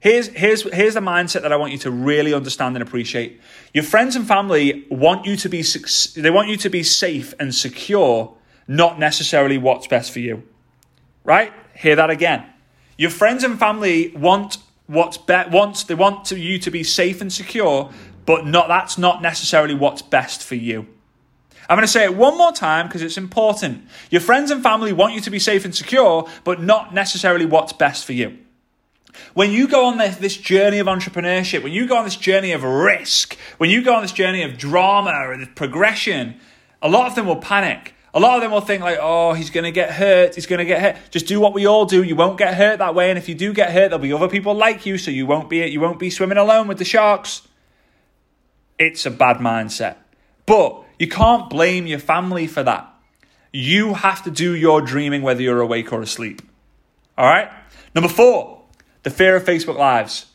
Here's, 0.00 0.28
here's, 0.28 0.62
here's 0.72 0.94
the 0.94 1.00
mindset 1.00 1.42
that 1.42 1.52
I 1.52 1.56
want 1.56 1.72
you 1.72 1.78
to 1.78 1.90
really 1.90 2.32
understand 2.32 2.74
and 2.74 2.82
appreciate. 2.82 3.40
Your 3.74 3.84
friends 3.84 4.16
and 4.16 4.26
family 4.26 4.86
want 4.90 5.26
you 5.26 5.36
to 5.36 5.48
be, 5.48 5.62
they 6.16 6.30
want 6.30 6.48
you 6.48 6.56
to 6.56 6.70
be 6.70 6.82
safe 6.82 7.34
and 7.38 7.54
secure, 7.54 8.34
not 8.66 8.98
necessarily 8.98 9.58
what's 9.58 9.86
best 9.86 10.10
for 10.10 10.20
you. 10.20 10.42
Right? 11.22 11.52
Hear 11.74 11.96
that 11.96 12.08
again. 12.08 12.46
Your 12.96 13.10
friends 13.10 13.44
and 13.44 13.58
family 13.58 14.08
want 14.16 14.58
what's 14.86 15.16
be- 15.16 15.44
wants 15.50 15.84
they 15.84 15.94
want 15.94 16.26
to, 16.26 16.38
you 16.38 16.58
to 16.58 16.70
be 16.70 16.82
safe 16.82 17.20
and 17.20 17.32
secure, 17.32 17.90
but 18.26 18.46
not 18.46 18.68
that's 18.68 18.98
not 18.98 19.22
necessarily 19.22 19.74
what's 19.74 20.02
best 20.02 20.42
for 20.42 20.56
you. 20.56 20.86
I'm 21.70 21.76
going 21.76 21.86
to 21.86 21.92
say 21.92 22.02
it 22.02 22.16
one 22.16 22.36
more 22.36 22.50
time 22.50 22.88
because 22.88 23.00
it's 23.00 23.16
important. 23.16 23.86
Your 24.10 24.20
friends 24.20 24.50
and 24.50 24.60
family 24.60 24.92
want 24.92 25.14
you 25.14 25.20
to 25.20 25.30
be 25.30 25.38
safe 25.38 25.64
and 25.64 25.72
secure, 25.72 26.28
but 26.42 26.60
not 26.60 26.92
necessarily 26.92 27.46
what's 27.46 27.72
best 27.72 28.04
for 28.04 28.12
you. 28.12 28.38
When 29.34 29.52
you 29.52 29.68
go 29.68 29.86
on 29.86 29.96
this, 29.96 30.16
this 30.16 30.36
journey 30.36 30.80
of 30.80 30.88
entrepreneurship, 30.88 31.62
when 31.62 31.72
you 31.72 31.86
go 31.86 31.96
on 31.96 32.04
this 32.04 32.16
journey 32.16 32.50
of 32.50 32.64
risk, 32.64 33.38
when 33.58 33.70
you 33.70 33.82
go 33.82 33.94
on 33.94 34.02
this 34.02 34.10
journey 34.10 34.42
of 34.42 34.58
drama 34.58 35.30
and 35.32 35.54
progression, 35.54 36.40
a 36.82 36.88
lot 36.88 37.06
of 37.06 37.14
them 37.14 37.26
will 37.26 37.36
panic. 37.36 37.94
A 38.14 38.18
lot 38.18 38.34
of 38.34 38.42
them 38.42 38.50
will 38.50 38.60
think 38.60 38.82
like, 38.82 38.98
oh, 39.00 39.34
he's 39.34 39.50
going 39.50 39.62
to 39.62 39.70
get 39.70 39.92
hurt. 39.92 40.34
He's 40.34 40.46
going 40.46 40.58
to 40.58 40.64
get 40.64 40.80
hurt. 40.80 41.10
Just 41.12 41.28
do 41.28 41.38
what 41.38 41.54
we 41.54 41.66
all 41.66 41.84
do. 41.84 42.02
You 42.02 42.16
won't 42.16 42.36
get 42.36 42.54
hurt 42.54 42.80
that 42.80 42.96
way. 42.96 43.10
And 43.10 43.18
if 43.18 43.28
you 43.28 43.36
do 43.36 43.52
get 43.52 43.70
hurt, 43.70 43.90
there'll 43.90 44.00
be 44.00 44.12
other 44.12 44.26
people 44.26 44.54
like 44.54 44.86
you, 44.86 44.98
so 44.98 45.12
you 45.12 45.24
won't 45.24 45.48
be 45.48 45.64
you 45.66 45.80
won't 45.80 46.00
be 46.00 46.10
swimming 46.10 46.38
alone 46.38 46.66
with 46.66 46.78
the 46.78 46.84
sharks. 46.84 47.42
It's 48.76 49.06
a 49.06 49.10
bad 49.12 49.36
mindset. 49.36 49.98
But 50.46 50.79
you 51.00 51.08
can't 51.08 51.48
blame 51.48 51.86
your 51.86 51.98
family 51.98 52.46
for 52.46 52.62
that. 52.62 52.86
You 53.54 53.94
have 53.94 54.22
to 54.24 54.30
do 54.30 54.54
your 54.54 54.82
dreaming 54.82 55.22
whether 55.22 55.40
you're 55.40 55.62
awake 55.62 55.94
or 55.94 56.02
asleep. 56.02 56.42
All 57.16 57.26
right? 57.26 57.50
Number 57.94 58.10
four, 58.10 58.64
the 59.02 59.08
fear 59.08 59.34
of 59.34 59.44
Facebook 59.44 59.78
Lives. 59.78 60.26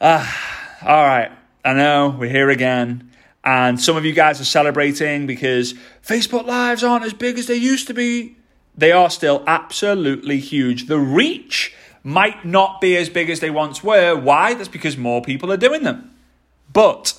Ah, 0.00 0.78
all 0.82 1.02
right. 1.04 1.32
I 1.64 1.72
know 1.72 2.14
we're 2.16 2.30
here 2.30 2.48
again. 2.48 3.10
And 3.42 3.80
some 3.80 3.96
of 3.96 4.04
you 4.04 4.12
guys 4.12 4.40
are 4.40 4.44
celebrating 4.44 5.26
because 5.26 5.74
Facebook 6.00 6.46
Lives 6.46 6.84
aren't 6.84 7.04
as 7.04 7.12
big 7.12 7.36
as 7.36 7.48
they 7.48 7.56
used 7.56 7.88
to 7.88 7.94
be. 7.94 8.36
They 8.76 8.92
are 8.92 9.10
still 9.10 9.42
absolutely 9.48 10.38
huge. 10.38 10.86
The 10.86 11.00
reach 11.00 11.74
might 12.04 12.44
not 12.44 12.80
be 12.80 12.96
as 12.96 13.08
big 13.08 13.30
as 13.30 13.40
they 13.40 13.50
once 13.50 13.82
were. 13.82 14.14
Why? 14.14 14.54
That's 14.54 14.68
because 14.68 14.96
more 14.96 15.22
people 15.22 15.50
are 15.50 15.56
doing 15.56 15.82
them. 15.82 16.14
But 16.72 17.18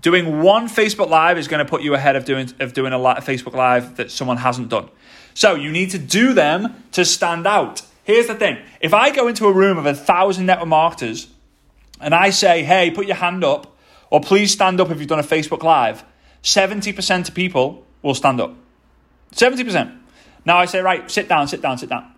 Doing 0.00 0.42
one 0.42 0.68
Facebook 0.68 1.08
Live 1.08 1.38
is 1.38 1.48
going 1.48 1.64
to 1.64 1.68
put 1.68 1.82
you 1.82 1.94
ahead 1.94 2.14
of 2.14 2.24
doing 2.24 2.52
of 2.60 2.72
doing 2.72 2.92
a 2.92 2.98
Facebook 2.98 3.54
Live 3.54 3.96
that 3.96 4.10
someone 4.10 4.36
hasn't 4.36 4.68
done. 4.68 4.88
So 5.34 5.54
you 5.54 5.70
need 5.70 5.90
to 5.90 5.98
do 5.98 6.32
them 6.32 6.84
to 6.92 7.04
stand 7.04 7.46
out. 7.46 7.82
Here's 8.04 8.26
the 8.26 8.34
thing: 8.34 8.58
if 8.80 8.94
I 8.94 9.10
go 9.10 9.26
into 9.28 9.46
a 9.46 9.52
room 9.52 9.76
of 9.76 9.86
a 9.86 9.94
thousand 9.94 10.46
network 10.46 10.68
marketers 10.68 11.28
and 12.00 12.14
I 12.14 12.30
say, 12.30 12.62
"Hey, 12.62 12.90
put 12.90 13.06
your 13.06 13.16
hand 13.16 13.42
up," 13.42 13.76
or 14.10 14.20
"Please 14.20 14.52
stand 14.52 14.80
up 14.80 14.90
if 14.90 14.98
you've 14.98 15.08
done 15.08 15.18
a 15.18 15.24
Facebook 15.24 15.62
Live," 15.62 16.04
70% 16.42 17.28
of 17.28 17.34
people 17.34 17.84
will 18.02 18.14
stand 18.14 18.40
up. 18.40 18.54
70%. 19.32 19.92
Now 20.44 20.58
I 20.58 20.66
say, 20.66 20.80
right, 20.80 21.10
sit 21.10 21.28
down, 21.28 21.48
sit 21.48 21.60
down, 21.60 21.76
sit 21.78 21.90
down. 21.90 22.10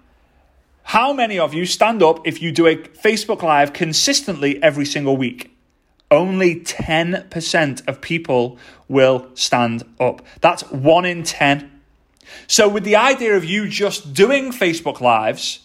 How 0.82 1.12
many 1.12 1.38
of 1.38 1.54
you 1.54 1.66
stand 1.66 2.02
up 2.02 2.26
if 2.26 2.40
you 2.42 2.52
do 2.52 2.66
a 2.66 2.76
Facebook 2.76 3.42
Live 3.42 3.72
consistently 3.72 4.62
every 4.62 4.84
single 4.84 5.16
week? 5.16 5.50
Only 6.10 6.56
10% 6.56 7.88
of 7.88 8.00
people 8.00 8.58
will 8.88 9.28
stand 9.34 9.84
up. 9.98 10.22
That's 10.40 10.62
one 10.70 11.04
in 11.04 11.22
10. 11.22 11.70
So, 12.46 12.68
with 12.68 12.84
the 12.84 12.96
idea 12.96 13.36
of 13.36 13.44
you 13.44 13.68
just 13.68 14.12
doing 14.12 14.52
Facebook 14.52 15.00
Lives, 15.00 15.60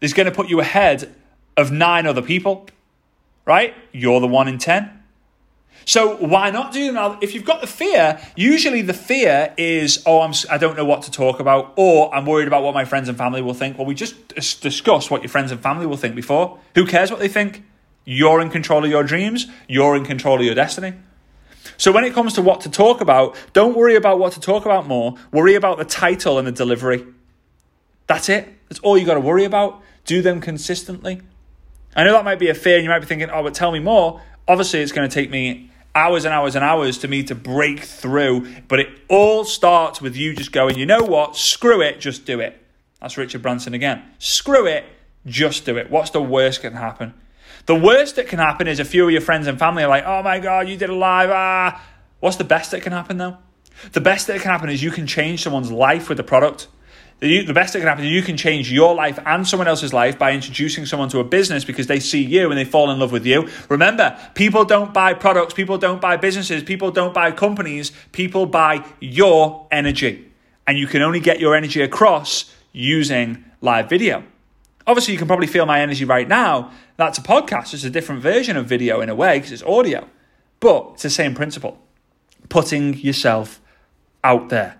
is 0.00 0.14
going 0.14 0.26
to 0.26 0.32
put 0.32 0.48
you 0.48 0.60
ahead 0.60 1.14
of 1.56 1.70
nine 1.70 2.06
other 2.06 2.22
people, 2.22 2.66
right? 3.44 3.74
You're 3.92 4.20
the 4.20 4.26
one 4.26 4.48
in 4.48 4.58
10. 4.58 4.98
So 5.86 6.16
why 6.16 6.50
not 6.50 6.72
do 6.72 6.92
now? 6.92 7.18
If 7.20 7.34
you've 7.34 7.44
got 7.44 7.60
the 7.60 7.66
fear, 7.66 8.20
usually 8.36 8.82
the 8.82 8.94
fear 8.94 9.54
is, 9.56 10.02
oh, 10.06 10.20
I'm, 10.20 10.32
I 10.50 10.58
don't 10.58 10.76
know 10.76 10.84
what 10.84 11.02
to 11.02 11.10
talk 11.10 11.40
about, 11.40 11.72
or 11.76 12.14
I'm 12.14 12.26
worried 12.26 12.48
about 12.48 12.62
what 12.62 12.74
my 12.74 12.84
friends 12.84 13.08
and 13.08 13.16
family 13.16 13.42
will 13.42 13.54
think. 13.54 13.78
Well, 13.78 13.86
we 13.86 13.94
just 13.94 14.28
discussed 14.60 15.10
what 15.10 15.22
your 15.22 15.30
friends 15.30 15.50
and 15.50 15.60
family 15.60 15.86
will 15.86 15.96
think 15.96 16.14
before. 16.14 16.58
Who 16.74 16.86
cares 16.86 17.10
what 17.10 17.18
they 17.18 17.28
think? 17.28 17.64
You're 18.12 18.40
in 18.40 18.50
control 18.50 18.84
of 18.84 18.90
your 18.90 19.04
dreams. 19.04 19.46
You're 19.68 19.94
in 19.94 20.04
control 20.04 20.40
of 20.40 20.44
your 20.44 20.56
destiny. 20.56 20.94
So 21.76 21.92
when 21.92 22.02
it 22.02 22.12
comes 22.12 22.32
to 22.32 22.42
what 22.42 22.60
to 22.62 22.68
talk 22.68 23.00
about, 23.00 23.36
don't 23.52 23.76
worry 23.76 23.94
about 23.94 24.18
what 24.18 24.32
to 24.32 24.40
talk 24.40 24.64
about 24.64 24.88
more. 24.88 25.14
Worry 25.30 25.54
about 25.54 25.78
the 25.78 25.84
title 25.84 26.36
and 26.36 26.44
the 26.44 26.50
delivery. 26.50 27.06
That's 28.08 28.28
it. 28.28 28.48
That's 28.68 28.80
all 28.80 28.98
you 28.98 29.06
got 29.06 29.14
to 29.14 29.20
worry 29.20 29.44
about. 29.44 29.80
Do 30.06 30.22
them 30.22 30.40
consistently. 30.40 31.22
I 31.94 32.02
know 32.02 32.12
that 32.14 32.24
might 32.24 32.40
be 32.40 32.48
a 32.48 32.54
fear, 32.54 32.74
and 32.74 32.82
you 32.82 32.90
might 32.90 32.98
be 32.98 33.06
thinking, 33.06 33.30
oh, 33.30 33.44
but 33.44 33.54
tell 33.54 33.70
me 33.70 33.78
more. 33.78 34.20
Obviously, 34.48 34.80
it's 34.80 34.90
going 34.90 35.08
to 35.08 35.14
take 35.14 35.30
me 35.30 35.70
hours 35.94 36.24
and 36.24 36.34
hours 36.34 36.56
and 36.56 36.64
hours 36.64 36.98
to 36.98 37.08
me 37.08 37.22
to 37.22 37.36
break 37.36 37.78
through, 37.78 38.48
but 38.66 38.80
it 38.80 38.88
all 39.06 39.44
starts 39.44 40.00
with 40.00 40.16
you 40.16 40.34
just 40.34 40.50
going, 40.50 40.76
you 40.76 40.84
know 40.84 41.04
what, 41.04 41.36
screw 41.36 41.80
it, 41.80 42.00
just 42.00 42.26
do 42.26 42.40
it. 42.40 42.60
That's 43.00 43.16
Richard 43.16 43.42
Branson 43.42 43.72
again. 43.72 44.02
Screw 44.18 44.66
it, 44.66 44.84
just 45.26 45.64
do 45.64 45.76
it. 45.76 45.90
What's 45.90 46.10
the 46.10 46.20
worst 46.20 46.62
that 46.62 46.70
can 46.70 46.76
happen? 46.76 47.14
The 47.70 47.76
worst 47.76 48.16
that 48.16 48.26
can 48.26 48.40
happen 48.40 48.66
is 48.66 48.80
a 48.80 48.84
few 48.84 49.04
of 49.04 49.12
your 49.12 49.20
friends 49.20 49.46
and 49.46 49.56
family 49.56 49.84
are 49.84 49.88
like, 49.88 50.02
oh 50.04 50.24
my 50.24 50.40
God, 50.40 50.68
you 50.68 50.76
did 50.76 50.90
a 50.90 50.92
live. 50.92 51.30
Ah. 51.30 51.80
What's 52.18 52.34
the 52.34 52.42
best 52.42 52.72
that 52.72 52.82
can 52.82 52.90
happen 52.90 53.16
though? 53.16 53.36
The 53.92 54.00
best 54.00 54.26
that 54.26 54.40
can 54.40 54.50
happen 54.50 54.70
is 54.70 54.82
you 54.82 54.90
can 54.90 55.06
change 55.06 55.44
someone's 55.44 55.70
life 55.70 56.08
with 56.08 56.16
the 56.16 56.24
product. 56.24 56.66
The, 57.20 57.44
the 57.44 57.54
best 57.54 57.74
that 57.74 57.78
can 57.78 57.86
happen 57.86 58.04
is 58.04 58.10
you 58.10 58.22
can 58.22 58.36
change 58.36 58.72
your 58.72 58.96
life 58.96 59.20
and 59.24 59.46
someone 59.46 59.68
else's 59.68 59.92
life 59.92 60.18
by 60.18 60.32
introducing 60.32 60.84
someone 60.84 61.10
to 61.10 61.20
a 61.20 61.24
business 61.24 61.64
because 61.64 61.86
they 61.86 62.00
see 62.00 62.24
you 62.24 62.50
and 62.50 62.58
they 62.58 62.64
fall 62.64 62.90
in 62.90 62.98
love 62.98 63.12
with 63.12 63.24
you. 63.24 63.48
Remember, 63.68 64.18
people 64.34 64.64
don't 64.64 64.92
buy 64.92 65.14
products, 65.14 65.54
people 65.54 65.78
don't 65.78 66.00
buy 66.00 66.16
businesses, 66.16 66.64
people 66.64 66.90
don't 66.90 67.14
buy 67.14 67.30
companies, 67.30 67.92
people 68.10 68.46
buy 68.46 68.84
your 68.98 69.68
energy. 69.70 70.32
And 70.66 70.76
you 70.76 70.88
can 70.88 71.02
only 71.02 71.20
get 71.20 71.38
your 71.38 71.54
energy 71.54 71.82
across 71.82 72.52
using 72.72 73.44
live 73.60 73.88
video. 73.88 74.24
Obviously, 74.88 75.12
you 75.12 75.18
can 75.18 75.28
probably 75.28 75.46
feel 75.46 75.66
my 75.66 75.82
energy 75.82 76.04
right 76.04 76.26
now. 76.26 76.72
That's 77.00 77.16
a 77.16 77.22
podcast. 77.22 77.72
It's 77.72 77.84
a 77.84 77.88
different 77.88 78.20
version 78.20 78.58
of 78.58 78.66
video 78.66 79.00
in 79.00 79.08
a 79.08 79.14
way 79.14 79.38
because 79.38 79.52
it's 79.52 79.62
audio, 79.62 80.06
but 80.60 80.90
it's 80.92 81.02
the 81.02 81.08
same 81.08 81.34
principle 81.34 81.78
putting 82.50 82.92
yourself 82.92 83.58
out 84.22 84.50
there. 84.50 84.78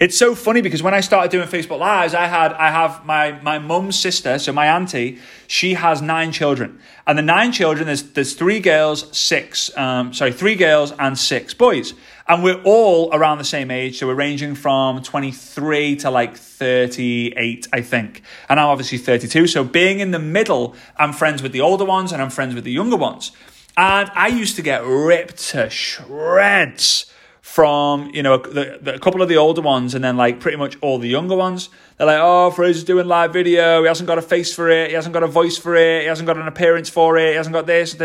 It's 0.00 0.16
so 0.16 0.36
funny 0.36 0.60
because 0.60 0.84
when 0.84 0.94
I 0.94 1.00
started 1.00 1.32
doing 1.32 1.48
Facebook 1.48 1.80
Lives, 1.80 2.14
I 2.14 2.26
had 2.26 2.52
I 2.52 2.70
have 2.70 3.04
my 3.04 3.40
my 3.42 3.58
mum's 3.58 3.98
sister, 3.98 4.38
so 4.38 4.52
my 4.52 4.66
auntie, 4.66 5.18
she 5.48 5.74
has 5.74 6.00
nine 6.00 6.30
children, 6.30 6.78
and 7.08 7.18
the 7.18 7.22
nine 7.22 7.50
children 7.50 7.86
there's 7.86 8.04
there's 8.04 8.34
three 8.34 8.60
girls, 8.60 9.16
six 9.16 9.76
um, 9.76 10.12
sorry 10.14 10.32
three 10.32 10.54
girls 10.54 10.92
and 10.96 11.18
six 11.18 11.54
boys, 11.54 11.92
and 12.28 12.44
we're 12.44 12.60
all 12.62 13.08
around 13.14 13.38
the 13.38 13.44
same 13.44 13.70
age, 13.70 13.98
so 13.98 14.06
we're 14.06 14.14
ranging 14.14 14.54
from 14.54 15.02
23 15.02 15.96
to 15.96 16.10
like 16.10 16.36
38, 16.36 17.68
I 17.72 17.80
think, 17.80 18.22
and 18.48 18.60
I'm 18.60 18.66
obviously 18.66 18.98
32. 18.98 19.46
So 19.46 19.64
being 19.64 20.00
in 20.00 20.10
the 20.10 20.18
middle, 20.18 20.76
I'm 20.96 21.12
friends 21.12 21.42
with 21.42 21.52
the 21.52 21.62
older 21.62 21.86
ones 21.86 22.12
and 22.12 22.20
I'm 22.20 22.30
friends 22.30 22.54
with 22.54 22.64
the 22.64 22.72
younger 22.72 22.96
ones, 22.96 23.32
and 23.76 24.10
I 24.14 24.28
used 24.28 24.56
to 24.56 24.62
get 24.62 24.84
ripped 24.84 25.38
to 25.48 25.70
shreds 25.70 27.06
from 27.40 28.10
you 28.12 28.22
know 28.22 28.36
the, 28.36 28.78
the, 28.82 28.94
a 28.96 28.98
couple 28.98 29.22
of 29.22 29.28
the 29.30 29.38
older 29.38 29.62
ones 29.62 29.94
and 29.94 30.04
then 30.04 30.18
like 30.18 30.38
pretty 30.38 30.58
much 30.58 30.76
all 30.82 30.98
the 30.98 31.08
younger 31.08 31.34
ones. 31.34 31.70
They're 31.96 32.06
like, 32.06 32.20
oh, 32.20 32.50
Fraser's 32.50 32.84
doing 32.84 33.06
live 33.08 33.32
video. 33.32 33.80
He 33.80 33.88
hasn't 33.88 34.06
got 34.06 34.18
a 34.18 34.22
face 34.22 34.54
for 34.54 34.68
it. 34.68 34.90
He 34.90 34.94
hasn't 34.94 35.14
got 35.14 35.22
a 35.22 35.26
voice 35.26 35.56
for 35.56 35.74
it. 35.74 36.02
He 36.02 36.08
hasn't 36.08 36.26
got 36.26 36.36
an 36.36 36.46
appearance 36.46 36.90
for 36.90 37.16
it. 37.16 37.30
He 37.30 37.36
hasn't 37.36 37.54
got 37.54 37.66
this. 37.66 37.96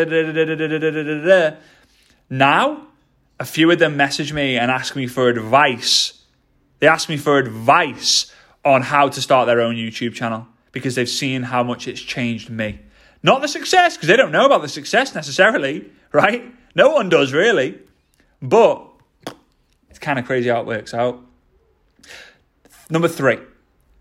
Now, 2.29 2.87
a 3.43 3.45
few 3.45 3.69
of 3.69 3.77
them 3.77 3.97
message 3.97 4.31
me 4.31 4.57
and 4.57 4.71
ask 4.71 4.95
me 4.95 5.05
for 5.05 5.27
advice. 5.27 6.13
They 6.79 6.87
ask 6.87 7.09
me 7.09 7.17
for 7.17 7.37
advice 7.37 8.31
on 8.63 8.81
how 8.83 9.09
to 9.09 9.21
start 9.21 9.47
their 9.47 9.59
own 9.59 9.75
YouTube 9.75 10.13
channel 10.13 10.47
because 10.71 10.95
they've 10.95 11.09
seen 11.09 11.43
how 11.43 11.61
much 11.61 11.85
it's 11.85 11.99
changed 11.99 12.49
me. 12.49 12.79
Not 13.21 13.41
the 13.41 13.49
success, 13.49 13.97
because 13.97 14.07
they 14.07 14.15
don't 14.15 14.31
know 14.31 14.45
about 14.45 14.61
the 14.61 14.69
success 14.69 15.13
necessarily, 15.13 15.91
right? 16.13 16.55
No 16.73 16.91
one 16.91 17.09
does 17.09 17.33
really. 17.33 17.79
But 18.41 18.87
it's 19.89 19.99
kind 19.99 20.17
of 20.17 20.25
crazy 20.25 20.47
how 20.47 20.61
it 20.61 20.65
works 20.65 20.93
out. 20.93 21.19
Number 22.89 23.09
three, 23.09 23.39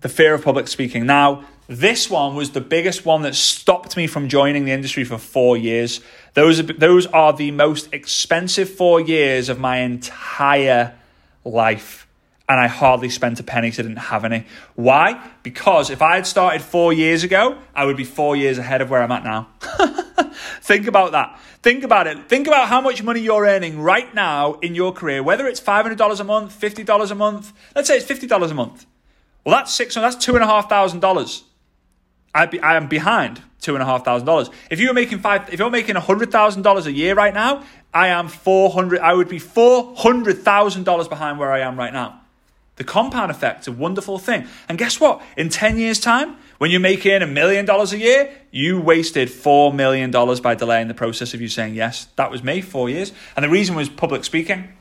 the 0.03 0.09
fear 0.09 0.35
of 0.35 0.45
public 0.45 0.69
speaking. 0.69 1.05
Now, 1.05 1.43
this 1.73 2.11
one 2.11 2.35
was 2.35 2.51
the 2.51 2.61
biggest 2.61 3.05
one 3.05 3.23
that 3.23 3.35
stopped 3.35 3.97
me 3.97 4.07
from 4.07 4.29
joining 4.29 4.65
the 4.65 4.73
industry 4.73 5.05
for 5.05 5.19
four 5.19 5.57
years. 5.57 6.01
Those 6.35 6.61
are, 6.61 6.65
those 6.65 7.07
are 7.07 7.33
the 7.33 7.51
most 7.51 7.93
expensive 7.93 8.69
four 8.69 9.01
years 9.01 9.49
of 9.49 9.59
my 9.59 9.79
entire 9.79 10.95
life. 11.45 12.07
And 12.49 12.61
I 12.61 12.67
hardly 12.67 13.09
spent 13.09 13.41
a 13.41 13.43
penny 13.43 13.69
because 13.69 13.79
I 13.79 13.83
didn't 13.83 13.99
have 13.99 14.25
any. 14.25 14.45
Why? 14.75 15.31
Because 15.43 15.89
if 15.89 16.03
I 16.03 16.17
had 16.17 16.27
started 16.27 16.61
four 16.61 16.93
years 16.93 17.25
ago, 17.25 17.57
I 17.75 17.87
would 17.87 17.97
be 17.97 18.05
four 18.05 18.37
years 18.37 18.59
ahead 18.59 18.83
of 18.83 18.91
where 18.91 19.03
I'm 19.03 19.13
at 19.13 19.25
now. 19.25 19.49
Think 20.61 20.87
about 20.87 21.13
that. 21.13 21.41
Think 21.63 21.85
about 21.85 22.07
it. 22.07 22.29
Think 22.29 22.49
about 22.49 22.69
how 22.69 22.81
much 22.81 23.03
money 23.03 23.21
you're 23.21 23.47
earning 23.47 23.81
right 23.81 24.13
now 24.15 24.55
in 24.55 24.75
your 24.75 24.93
career, 24.93 25.23
whether 25.23 25.47
it's 25.47 25.61
$500 25.61 26.21
a 26.21 26.25
month, 26.25 26.61
$50 26.61 27.11
a 27.11 27.15
month. 27.15 27.53
Let's 27.75 27.89
say 27.89 27.97
it's 27.97 28.07
$50 28.07 28.51
a 28.51 28.55
month. 28.55 28.87
Well, 29.45 29.57
that's 29.57 29.73
six, 29.73 29.95
that's 29.95 30.17
two 30.17 30.35
and 30.35 30.45
a 30.45 30.47
half 30.47 30.69
thousand 30.69 31.01
dollars. 31.01 31.45
I 32.35 32.47
be, 32.47 32.61
I 32.61 32.77
am 32.77 32.89
behind 32.89 33.43
two 33.61 33.75
and 33.75 33.83
a 33.83 33.87
half 33.87 34.05
thousand 34.05 34.27
dollars. 34.27 34.51
If 34.71 34.81
you 34.81 34.89
were 34.89 34.95
making 34.95 35.21
five, 35.21 35.53
if 35.53 35.59
you're 35.59 35.71
making 35.71 35.97
a 35.97 36.01
hundred 36.01 36.33
thousand 36.33 36.63
dollars 36.63 36.87
a 36.87 36.93
year 36.93 37.15
right 37.15 37.35
now, 37.35 37.65
I 37.93 38.09
am 38.09 38.29
four 38.29 38.71
hundred. 38.71 39.01
I 39.01 39.15
would 39.15 39.29
be 39.29 39.39
four 39.39 39.95
hundred 39.97 40.39
thousand 40.39 40.85
dollars 40.85 41.09
behind 41.09 41.39
where 41.39 41.53
I 41.53 41.61
am 41.61 41.79
right 41.79 41.93
now. 41.93 42.21
The 42.77 42.85
compound 42.85 43.31
effect's 43.31 43.69
a 43.69 43.73
wonderful 43.73 44.19
thing. 44.19 44.47
And 44.69 44.79
guess 44.79 44.99
what? 44.99 45.21
In 45.37 45.51
10 45.51 45.77
years' 45.79 46.01
time, 46.01 46.37
when 46.57 46.71
you're 46.71 46.81
making 46.81 47.21
a 47.21 47.27
million 47.27 47.67
dollars 47.67 47.93
a 47.93 47.99
year, 47.99 48.33
you 48.51 48.81
wasted 48.81 49.29
$4 49.29 49.75
million 49.75 50.11
by 50.11 50.55
delaying 50.55 50.89
the 50.89 50.95
process 50.95 51.35
of 51.35 51.43
you 51.43 51.49
saying 51.49 51.75
yes. 51.75 52.07
That 52.17 52.31
was 52.31 52.43
me, 52.43 52.63
four 52.63 52.89
years. 52.89 53.13
And 53.37 53.45
the 53.45 53.51
reason 53.51 53.77
was 53.77 53.91
public 53.91 54.25
speaking. 54.25 54.73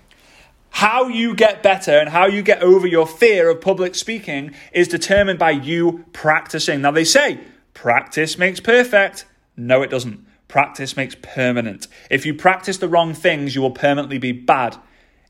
How 0.71 1.09
you 1.09 1.35
get 1.35 1.61
better 1.61 1.91
and 1.91 2.09
how 2.09 2.25
you 2.25 2.41
get 2.41 2.63
over 2.63 2.87
your 2.87 3.05
fear 3.05 3.49
of 3.49 3.61
public 3.61 3.93
speaking 3.93 4.55
is 4.71 4.87
determined 4.87 5.37
by 5.37 5.51
you 5.51 6.05
practicing. 6.13 6.81
Now, 6.81 6.91
they 6.91 7.03
say 7.03 7.39
practice 7.73 8.37
makes 8.37 8.59
perfect. 8.59 9.25
No, 9.55 9.81
it 9.81 9.89
doesn't. 9.89 10.25
Practice 10.47 10.97
makes 10.97 11.15
permanent. 11.21 11.87
If 12.09 12.25
you 12.25 12.33
practice 12.33 12.77
the 12.77 12.87
wrong 12.87 13.13
things, 13.13 13.53
you 13.53 13.61
will 13.61 13.71
permanently 13.71 14.17
be 14.17 14.31
bad. 14.31 14.77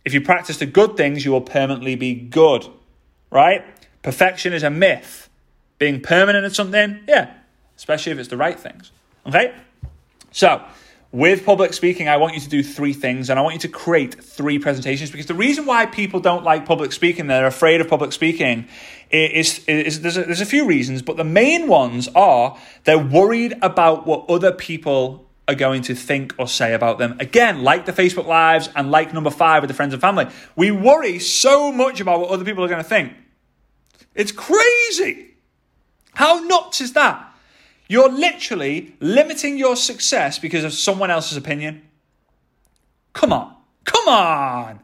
If 0.05 0.13
you 0.13 0.21
practice 0.21 0.57
the 0.57 0.65
good 0.65 0.95
things, 0.95 1.25
you 1.25 1.31
will 1.31 1.41
permanently 1.41 1.95
be 1.95 2.13
good, 2.13 2.65
right? 3.29 3.63
Perfection 4.01 4.53
is 4.53 4.63
a 4.63 4.69
myth. 4.69 5.29
Being 5.77 6.01
permanent 6.01 6.45
at 6.45 6.53
something, 6.53 7.01
yeah, 7.07 7.33
especially 7.75 8.11
if 8.11 8.19
it's 8.19 8.29
the 8.29 8.37
right 8.37 8.59
things. 8.59 8.91
Okay? 9.25 9.53
So, 10.31 10.63
with 11.11 11.45
public 11.45 11.73
speaking, 11.73 12.07
I 12.07 12.17
want 12.17 12.35
you 12.35 12.39
to 12.39 12.49
do 12.49 12.63
three 12.63 12.93
things 12.93 13.29
and 13.29 13.37
I 13.37 13.41
want 13.41 13.55
you 13.55 13.59
to 13.61 13.67
create 13.67 14.23
three 14.23 14.59
presentations 14.59 15.11
because 15.11 15.25
the 15.25 15.33
reason 15.33 15.65
why 15.65 15.85
people 15.85 16.21
don't 16.21 16.43
like 16.43 16.65
public 16.65 16.93
speaking, 16.93 17.27
they're 17.27 17.47
afraid 17.47 17.81
of 17.81 17.89
public 17.89 18.13
speaking, 18.13 18.67
is, 19.09 19.59
is, 19.65 19.97
is 19.97 20.01
there's, 20.01 20.17
a, 20.17 20.23
there's 20.23 20.41
a 20.41 20.45
few 20.45 20.65
reasons, 20.65 21.01
but 21.01 21.17
the 21.17 21.25
main 21.25 21.67
ones 21.67 22.07
are 22.15 22.57
they're 22.85 22.97
worried 22.97 23.55
about 23.61 24.07
what 24.07 24.29
other 24.29 24.53
people 24.53 25.27
are 25.49 25.55
going 25.55 25.81
to 25.81 25.95
think 25.95 26.33
or 26.37 26.47
say 26.47 26.73
about 26.73 26.97
them. 26.97 27.17
Again, 27.19 27.61
like 27.61 27.85
the 27.85 27.91
Facebook 27.91 28.25
Lives 28.25 28.69
and 28.73 28.89
like 28.89 29.13
number 29.13 29.31
five 29.31 29.63
with 29.63 29.67
the 29.67 29.73
friends 29.73 29.93
and 29.93 29.99
family, 29.99 30.27
we 30.55 30.71
worry 30.71 31.19
so 31.19 31.73
much 31.73 31.99
about 31.99 32.21
what 32.21 32.29
other 32.29 32.45
people 32.45 32.63
are 32.63 32.69
going 32.69 32.81
to 32.81 32.87
think. 32.87 33.11
It's 34.15 34.31
crazy. 34.31 35.35
How 36.13 36.39
nuts 36.39 36.79
is 36.79 36.93
that? 36.93 37.30
You're 37.91 38.07
literally 38.07 38.95
limiting 39.01 39.57
your 39.57 39.75
success 39.75 40.39
because 40.39 40.63
of 40.63 40.71
someone 40.71 41.11
else's 41.11 41.35
opinion. 41.35 41.81
Come 43.11 43.33
on. 43.33 43.53
Come 43.83 44.07
on. 44.07 44.79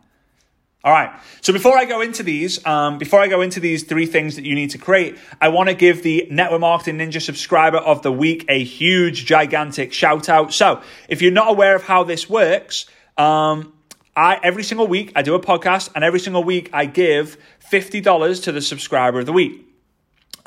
All 0.84 0.92
right. 0.92 1.18
So 1.40 1.54
before 1.54 1.78
I 1.78 1.86
go 1.86 2.02
into 2.02 2.22
these, 2.22 2.66
um, 2.66 2.98
before 2.98 3.22
I 3.22 3.30
go 3.30 3.40
into 3.40 3.62
these 3.62 3.84
three 3.84 4.08
things 4.08 4.36
that 4.36 4.44
you 4.44 4.56
need 4.56 4.72
to 4.72 4.78
create, 4.78 5.18
I 5.40 5.48
want 5.48 5.70
to 5.70 5.74
give 5.74 6.04
the 6.04 6.28
Network 6.30 6.60
Marketing 6.60 6.98
Ninja 6.98 7.22
subscriber 7.22 7.78
of 7.78 8.02
the 8.02 8.12
week 8.12 8.44
a 8.50 8.62
huge, 8.62 9.26
gigantic 9.26 9.94
shout 9.94 10.28
out. 10.28 10.54
So 10.54 10.82
if 11.08 11.22
you're 11.22 11.32
not 11.32 11.50
aware 11.50 11.78
of 11.78 11.84
how 11.84 12.04
this 12.04 12.30
works, 12.30 12.88
um, 13.16 13.72
I 14.18 14.38
every 14.44 14.64
single 14.64 14.88
week 14.88 15.14
I 15.16 15.22
do 15.22 15.34
a 15.34 15.40
podcast, 15.40 15.92
and 15.96 16.04
every 16.04 16.20
single 16.20 16.44
week 16.44 16.72
I 16.74 16.84
give 16.84 17.38
fifty 17.60 18.02
dollars 18.02 18.42
to 18.42 18.52
the 18.52 18.62
subscriber 18.62 19.20
of 19.20 19.26
the 19.28 19.34
week. 19.34 19.64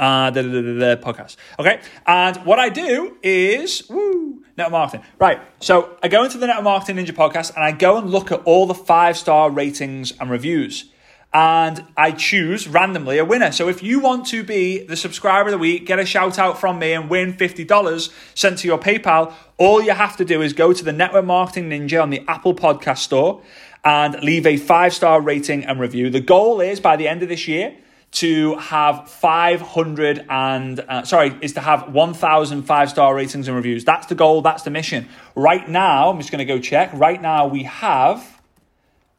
Uh, 0.00 0.30
the, 0.30 0.42
the, 0.42 0.62
the, 0.62 0.73
the 0.73 1.00
podcast. 1.02 1.37
Okay, 1.59 1.78
and 2.07 2.38
what 2.47 2.59
I 2.59 2.71
do 2.71 3.19
is 3.23 3.87
woo 3.90 4.42
network 4.57 4.73
marketing. 4.73 5.07
Right, 5.19 5.40
so 5.61 5.99
I 6.02 6.09
go 6.09 6.25
into 6.25 6.38
the 6.38 6.47
network 6.47 6.64
marketing 6.64 6.97
ninja 6.97 7.14
podcast 7.14 7.54
and 7.54 7.62
I 7.62 7.73
go 7.73 7.99
and 7.99 8.11
look 8.11 8.33
at 8.33 8.40
all 8.45 8.66
the 8.66 8.75
five 8.75 9.19
star 9.19 9.50
ratings 9.50 10.12
and 10.19 10.30
reviews 10.30 10.90
and 11.33 11.85
I 11.97 12.12
choose 12.12 12.66
randomly 12.66 13.19
a 13.19 13.25
winner. 13.25 13.52
So 13.52 13.69
if 13.69 13.83
you 13.83 14.00
want 14.00 14.26
to 14.28 14.42
be 14.42 14.78
the 14.85 14.97
subscriber 14.97 15.49
of 15.49 15.52
the 15.52 15.59
week, 15.59 15.87
get 15.87 15.99
a 15.99 16.07
shout 16.07 16.38
out 16.38 16.59
from 16.59 16.78
me 16.78 16.92
and 16.92 17.09
win 17.09 17.35
$50 17.35 18.12
sent 18.35 18.59
to 18.59 18.66
your 18.66 18.78
PayPal, 18.78 19.33
all 19.57 19.83
you 19.83 19.92
have 19.92 20.16
to 20.16 20.25
do 20.25 20.42
is 20.42 20.52
go 20.52 20.73
to 20.73 20.85
the 20.85 20.92
Network 20.92 21.25
Marketing 21.25 21.71
Ninja 21.71 22.02
on 22.02 22.11
the 22.11 22.25
Apple 22.26 22.54
Podcast 22.54 22.99
Store 22.99 23.42
and 23.85 24.14
leave 24.23 24.47
a 24.47 24.57
five 24.57 24.92
star 24.92 25.21
rating 25.21 25.64
and 25.64 25.78
review. 25.78 26.11
The 26.11 26.21
goal 26.21 26.61
is 26.61 26.80
by 26.80 26.97
the 26.97 27.07
end 27.07 27.23
of 27.23 27.28
this 27.28 27.47
year 27.47 27.76
to 28.12 28.55
have 28.57 29.09
500 29.09 30.26
and 30.29 30.81
uh, 30.81 31.05
sorry 31.05 31.33
is 31.40 31.52
to 31.52 31.61
have 31.61 31.93
1000 31.93 32.64
five 32.64 32.90
star 32.90 33.14
ratings 33.14 33.47
and 33.47 33.57
reviews. 33.57 33.85
That's 33.85 34.07
the 34.07 34.17
goal 34.17 34.43
that's 34.43 34.64
the 34.64 34.71
mission. 34.71 35.09
Right 35.37 35.69
now 35.69 36.11
i'm 36.11 36.19
just 36.19 36.33
going 36.33 36.40
to 36.40 36.45
go 36.45 36.59
check. 36.59 36.90
Right 36.93 37.23
now 37.23 37.47
we 37.47 37.62
have 37.64 38.40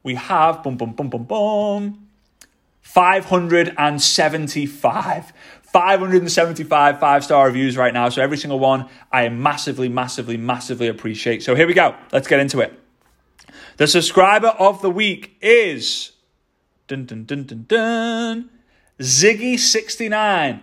we 0.04 0.16
have 0.16 0.64
boom 0.64 0.76
boom 0.78 0.94
boom 0.94 1.10
boom 1.10 1.24
boom 1.24 2.08
575 2.82 5.34
575 5.62 7.00
five 7.00 7.24
star 7.24 7.46
reviews 7.46 7.78
right 7.78 7.94
now. 7.94 8.10
So 8.10 8.20
every 8.22 8.38
single 8.38 8.60
one 8.60 8.90
i 9.12 9.30
massively 9.30 9.88
massively 9.88 10.36
massively 10.36 10.90
appreciate. 10.90 11.44
So 11.44 11.56
here 11.56 11.68
we 11.68 11.74
go. 11.74 11.96
Let's 12.12 12.28
get 12.28 12.42
into 12.42 12.60
it. 12.60 12.78
The 13.78 13.88
subscriber 13.88 14.48
of 14.48 14.82
the 14.82 14.90
week 14.90 15.38
is 15.42 16.12
dun 16.88 17.06
dun 17.06 17.24
dun 17.24 17.46
dun 17.46 17.64
dun 17.70 18.50
Ziggy69, 19.02 20.60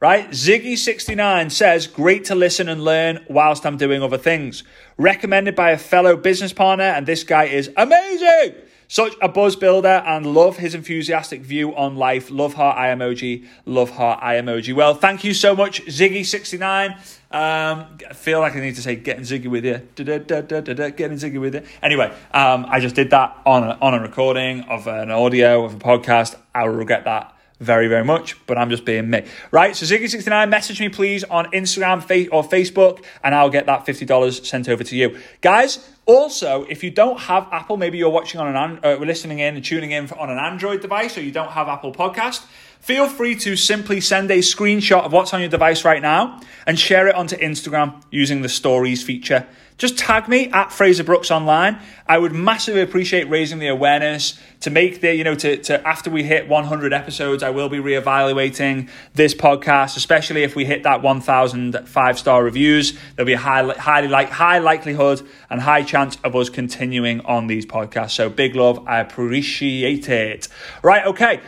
right? 0.00 0.30
Ziggy69 0.30 1.50
says, 1.52 1.86
great 1.86 2.24
to 2.24 2.34
listen 2.34 2.68
and 2.68 2.82
learn 2.82 3.24
whilst 3.28 3.66
I'm 3.66 3.76
doing 3.76 4.02
other 4.02 4.18
things. 4.18 4.64
Recommended 4.96 5.54
by 5.54 5.72
a 5.72 5.78
fellow 5.78 6.16
business 6.16 6.52
partner, 6.52 6.84
and 6.84 7.06
this 7.06 7.22
guy 7.22 7.44
is 7.44 7.70
amazing. 7.76 8.54
Such 8.88 9.14
a 9.22 9.28
buzz 9.28 9.56
builder 9.56 10.02
and 10.06 10.26
love 10.26 10.58
his 10.58 10.74
enthusiastic 10.74 11.40
view 11.40 11.74
on 11.74 11.96
life. 11.96 12.30
Love 12.30 12.54
heart 12.54 12.76
eye 12.76 12.88
emoji. 12.88 13.46
Love 13.64 13.88
heart 13.90 14.22
eye 14.22 14.34
emoji. 14.34 14.74
Well, 14.74 14.94
thank 14.94 15.24
you 15.24 15.32
so 15.32 15.56
much, 15.56 15.82
Ziggy69. 15.86 16.96
Um, 17.30 17.96
I 18.10 18.12
feel 18.12 18.40
like 18.40 18.54
I 18.54 18.60
need 18.60 18.74
to 18.74 18.82
say 18.82 18.96
getting 18.96 19.22
ziggy 19.22 19.46
with 19.46 19.64
you. 19.64 19.80
Getting 19.94 21.16
ziggy 21.16 21.40
with 21.40 21.54
you. 21.54 21.62
Anyway, 21.82 22.12
um, 22.34 22.66
I 22.68 22.80
just 22.80 22.94
did 22.94 23.08
that 23.10 23.34
on 23.46 23.64
a, 23.64 23.78
on 23.80 23.94
a 23.94 24.00
recording 24.00 24.60
of 24.64 24.86
an 24.86 25.10
audio 25.10 25.64
of 25.64 25.74
a 25.74 25.78
podcast. 25.78 26.38
I 26.54 26.64
will 26.64 26.74
regret 26.74 27.04
that 27.04 27.34
very, 27.62 27.88
very 27.88 28.04
much, 28.04 28.36
but 28.46 28.58
I'm 28.58 28.70
just 28.70 28.84
being 28.84 29.08
me. 29.08 29.24
Right? 29.50 29.74
So 29.76 29.86
Ziggy69, 29.86 30.48
message 30.48 30.80
me 30.80 30.88
please 30.88 31.24
on 31.24 31.46
Instagram 31.52 32.02
or 32.32 32.42
Facebook, 32.42 33.04
and 33.22 33.34
I'll 33.34 33.50
get 33.50 33.66
that 33.66 33.86
$50 33.86 34.44
sent 34.44 34.68
over 34.68 34.84
to 34.84 34.96
you. 34.96 35.18
Guys, 35.40 35.88
also, 36.04 36.64
if 36.64 36.82
you 36.82 36.90
don't 36.90 37.20
have 37.20 37.48
Apple, 37.52 37.76
maybe 37.76 37.96
you're 37.96 38.10
watching 38.10 38.40
on 38.40 38.54
an, 38.54 38.80
uh, 38.82 38.96
listening 38.96 39.38
in 39.38 39.54
and 39.54 39.64
tuning 39.64 39.92
in 39.92 40.10
on 40.10 40.30
an 40.30 40.38
Android 40.38 40.80
device, 40.80 41.16
or 41.16 41.22
you 41.22 41.30
don't 41.30 41.52
have 41.52 41.68
Apple 41.68 41.92
Podcast, 41.92 42.44
feel 42.80 43.08
free 43.08 43.36
to 43.36 43.54
simply 43.54 44.00
send 44.00 44.30
a 44.30 44.38
screenshot 44.38 45.04
of 45.04 45.12
what's 45.12 45.32
on 45.32 45.40
your 45.40 45.48
device 45.48 45.84
right 45.84 46.02
now 46.02 46.40
and 46.66 46.78
share 46.78 47.06
it 47.06 47.14
onto 47.14 47.36
Instagram 47.36 48.02
using 48.10 48.42
the 48.42 48.48
stories 48.48 49.02
feature 49.02 49.46
just 49.78 49.98
tag 49.98 50.28
me 50.28 50.48
at 50.50 50.72
Fraser 50.72 51.04
Brookes 51.04 51.30
Online. 51.30 51.78
I 52.06 52.18
would 52.18 52.32
massively 52.32 52.82
appreciate 52.82 53.28
raising 53.28 53.58
the 53.58 53.68
awareness 53.68 54.38
to 54.60 54.70
make 54.70 55.00
the, 55.00 55.14
you 55.14 55.24
know, 55.24 55.34
to, 55.34 55.56
to 55.56 55.86
after 55.86 56.10
we 56.10 56.22
hit 56.22 56.48
100 56.48 56.92
episodes, 56.92 57.42
I 57.42 57.50
will 57.50 57.68
be 57.68 57.78
reevaluating 57.78 58.88
this 59.14 59.34
podcast, 59.34 59.96
especially 59.96 60.42
if 60.42 60.54
we 60.54 60.64
hit 60.64 60.84
that 60.84 61.02
1,000 61.02 61.88
five 61.88 62.18
star 62.18 62.44
reviews. 62.44 62.96
There'll 63.16 63.26
be 63.26 63.32
a 63.32 63.38
high, 63.38 63.66
highly 63.72 64.08
like 64.08 64.30
high 64.30 64.58
likelihood 64.58 65.26
and 65.50 65.60
high 65.60 65.82
chance 65.82 66.16
of 66.22 66.36
us 66.36 66.48
continuing 66.48 67.20
on 67.22 67.46
these 67.46 67.66
podcasts. 67.66 68.12
So 68.12 68.28
big 68.28 68.54
love, 68.54 68.86
I 68.86 69.00
appreciate 69.00 70.08
it. 70.08 70.48
Right, 70.82 71.06
okay. 71.06 71.40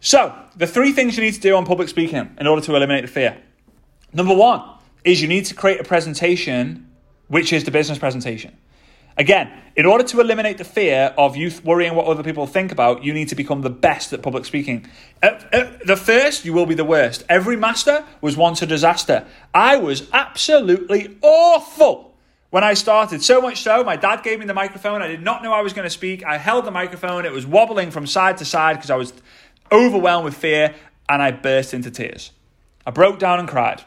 So 0.00 0.34
the 0.56 0.66
three 0.66 0.92
things 0.92 1.16
you 1.16 1.22
need 1.22 1.34
to 1.34 1.40
do 1.40 1.56
on 1.56 1.64
public 1.64 1.88
speaking 1.88 2.36
in 2.38 2.46
order 2.46 2.62
to 2.62 2.76
eliminate 2.76 3.02
the 3.02 3.08
fear. 3.08 3.38
Number 4.12 4.34
one 4.34 4.62
is 5.04 5.22
you 5.22 5.28
need 5.28 5.46
to 5.46 5.54
create 5.54 5.80
a 5.80 5.84
presentation 5.84 6.87
which 7.28 7.52
is 7.52 7.64
the 7.64 7.70
business 7.70 7.98
presentation. 7.98 8.56
Again, 9.18 9.50
in 9.74 9.84
order 9.84 10.04
to 10.04 10.20
eliminate 10.20 10.58
the 10.58 10.64
fear 10.64 11.12
of 11.18 11.36
you 11.36 11.50
worrying 11.64 11.96
what 11.96 12.06
other 12.06 12.22
people 12.22 12.46
think 12.46 12.70
about, 12.70 13.02
you 13.02 13.12
need 13.12 13.28
to 13.28 13.34
become 13.34 13.62
the 13.62 13.70
best 13.70 14.12
at 14.12 14.22
public 14.22 14.44
speaking. 14.44 14.86
At, 15.20 15.52
at 15.52 15.86
the 15.86 15.96
first, 15.96 16.44
you 16.44 16.52
will 16.52 16.66
be 16.66 16.76
the 16.76 16.84
worst. 16.84 17.24
Every 17.28 17.56
master 17.56 18.04
was 18.20 18.36
once 18.36 18.62
a 18.62 18.66
disaster. 18.66 19.26
I 19.52 19.76
was 19.76 20.08
absolutely 20.12 21.18
awful 21.20 22.14
when 22.50 22.62
I 22.62 22.74
started. 22.74 23.20
So 23.22 23.40
much 23.40 23.60
so, 23.62 23.82
my 23.82 23.96
dad 23.96 24.22
gave 24.22 24.38
me 24.38 24.46
the 24.46 24.54
microphone. 24.54 25.02
I 25.02 25.08
did 25.08 25.22
not 25.22 25.42
know 25.42 25.52
I 25.52 25.62
was 25.62 25.72
going 25.72 25.86
to 25.86 25.90
speak. 25.90 26.24
I 26.24 26.38
held 26.38 26.64
the 26.64 26.70
microphone. 26.70 27.26
It 27.26 27.32
was 27.32 27.44
wobbling 27.44 27.90
from 27.90 28.06
side 28.06 28.38
to 28.38 28.44
side 28.44 28.76
because 28.76 28.90
I 28.90 28.96
was 28.96 29.12
overwhelmed 29.72 30.26
with 30.26 30.36
fear 30.36 30.76
and 31.08 31.20
I 31.20 31.32
burst 31.32 31.74
into 31.74 31.90
tears. 31.90 32.30
I 32.86 32.92
broke 32.92 33.18
down 33.18 33.40
and 33.40 33.48
cried. 33.48 33.82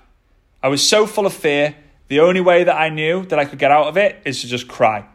I 0.62 0.68
was 0.68 0.88
so 0.88 1.08
full 1.08 1.26
of 1.26 1.34
fear 1.34 1.76
the 2.12 2.20
only 2.20 2.42
way 2.42 2.66
that 2.66 2.76
I 2.76 2.90
knew 2.90 3.26
that 3.28 3.40
I 3.40 3.46
could 3.46 3.58
get 3.58 3.72
out 3.72 3.88
of 3.88 3.96
it 3.96 4.22
is 4.26 4.42
to 4.42 4.48
just 4.48 4.68
cry. 4.68 5.06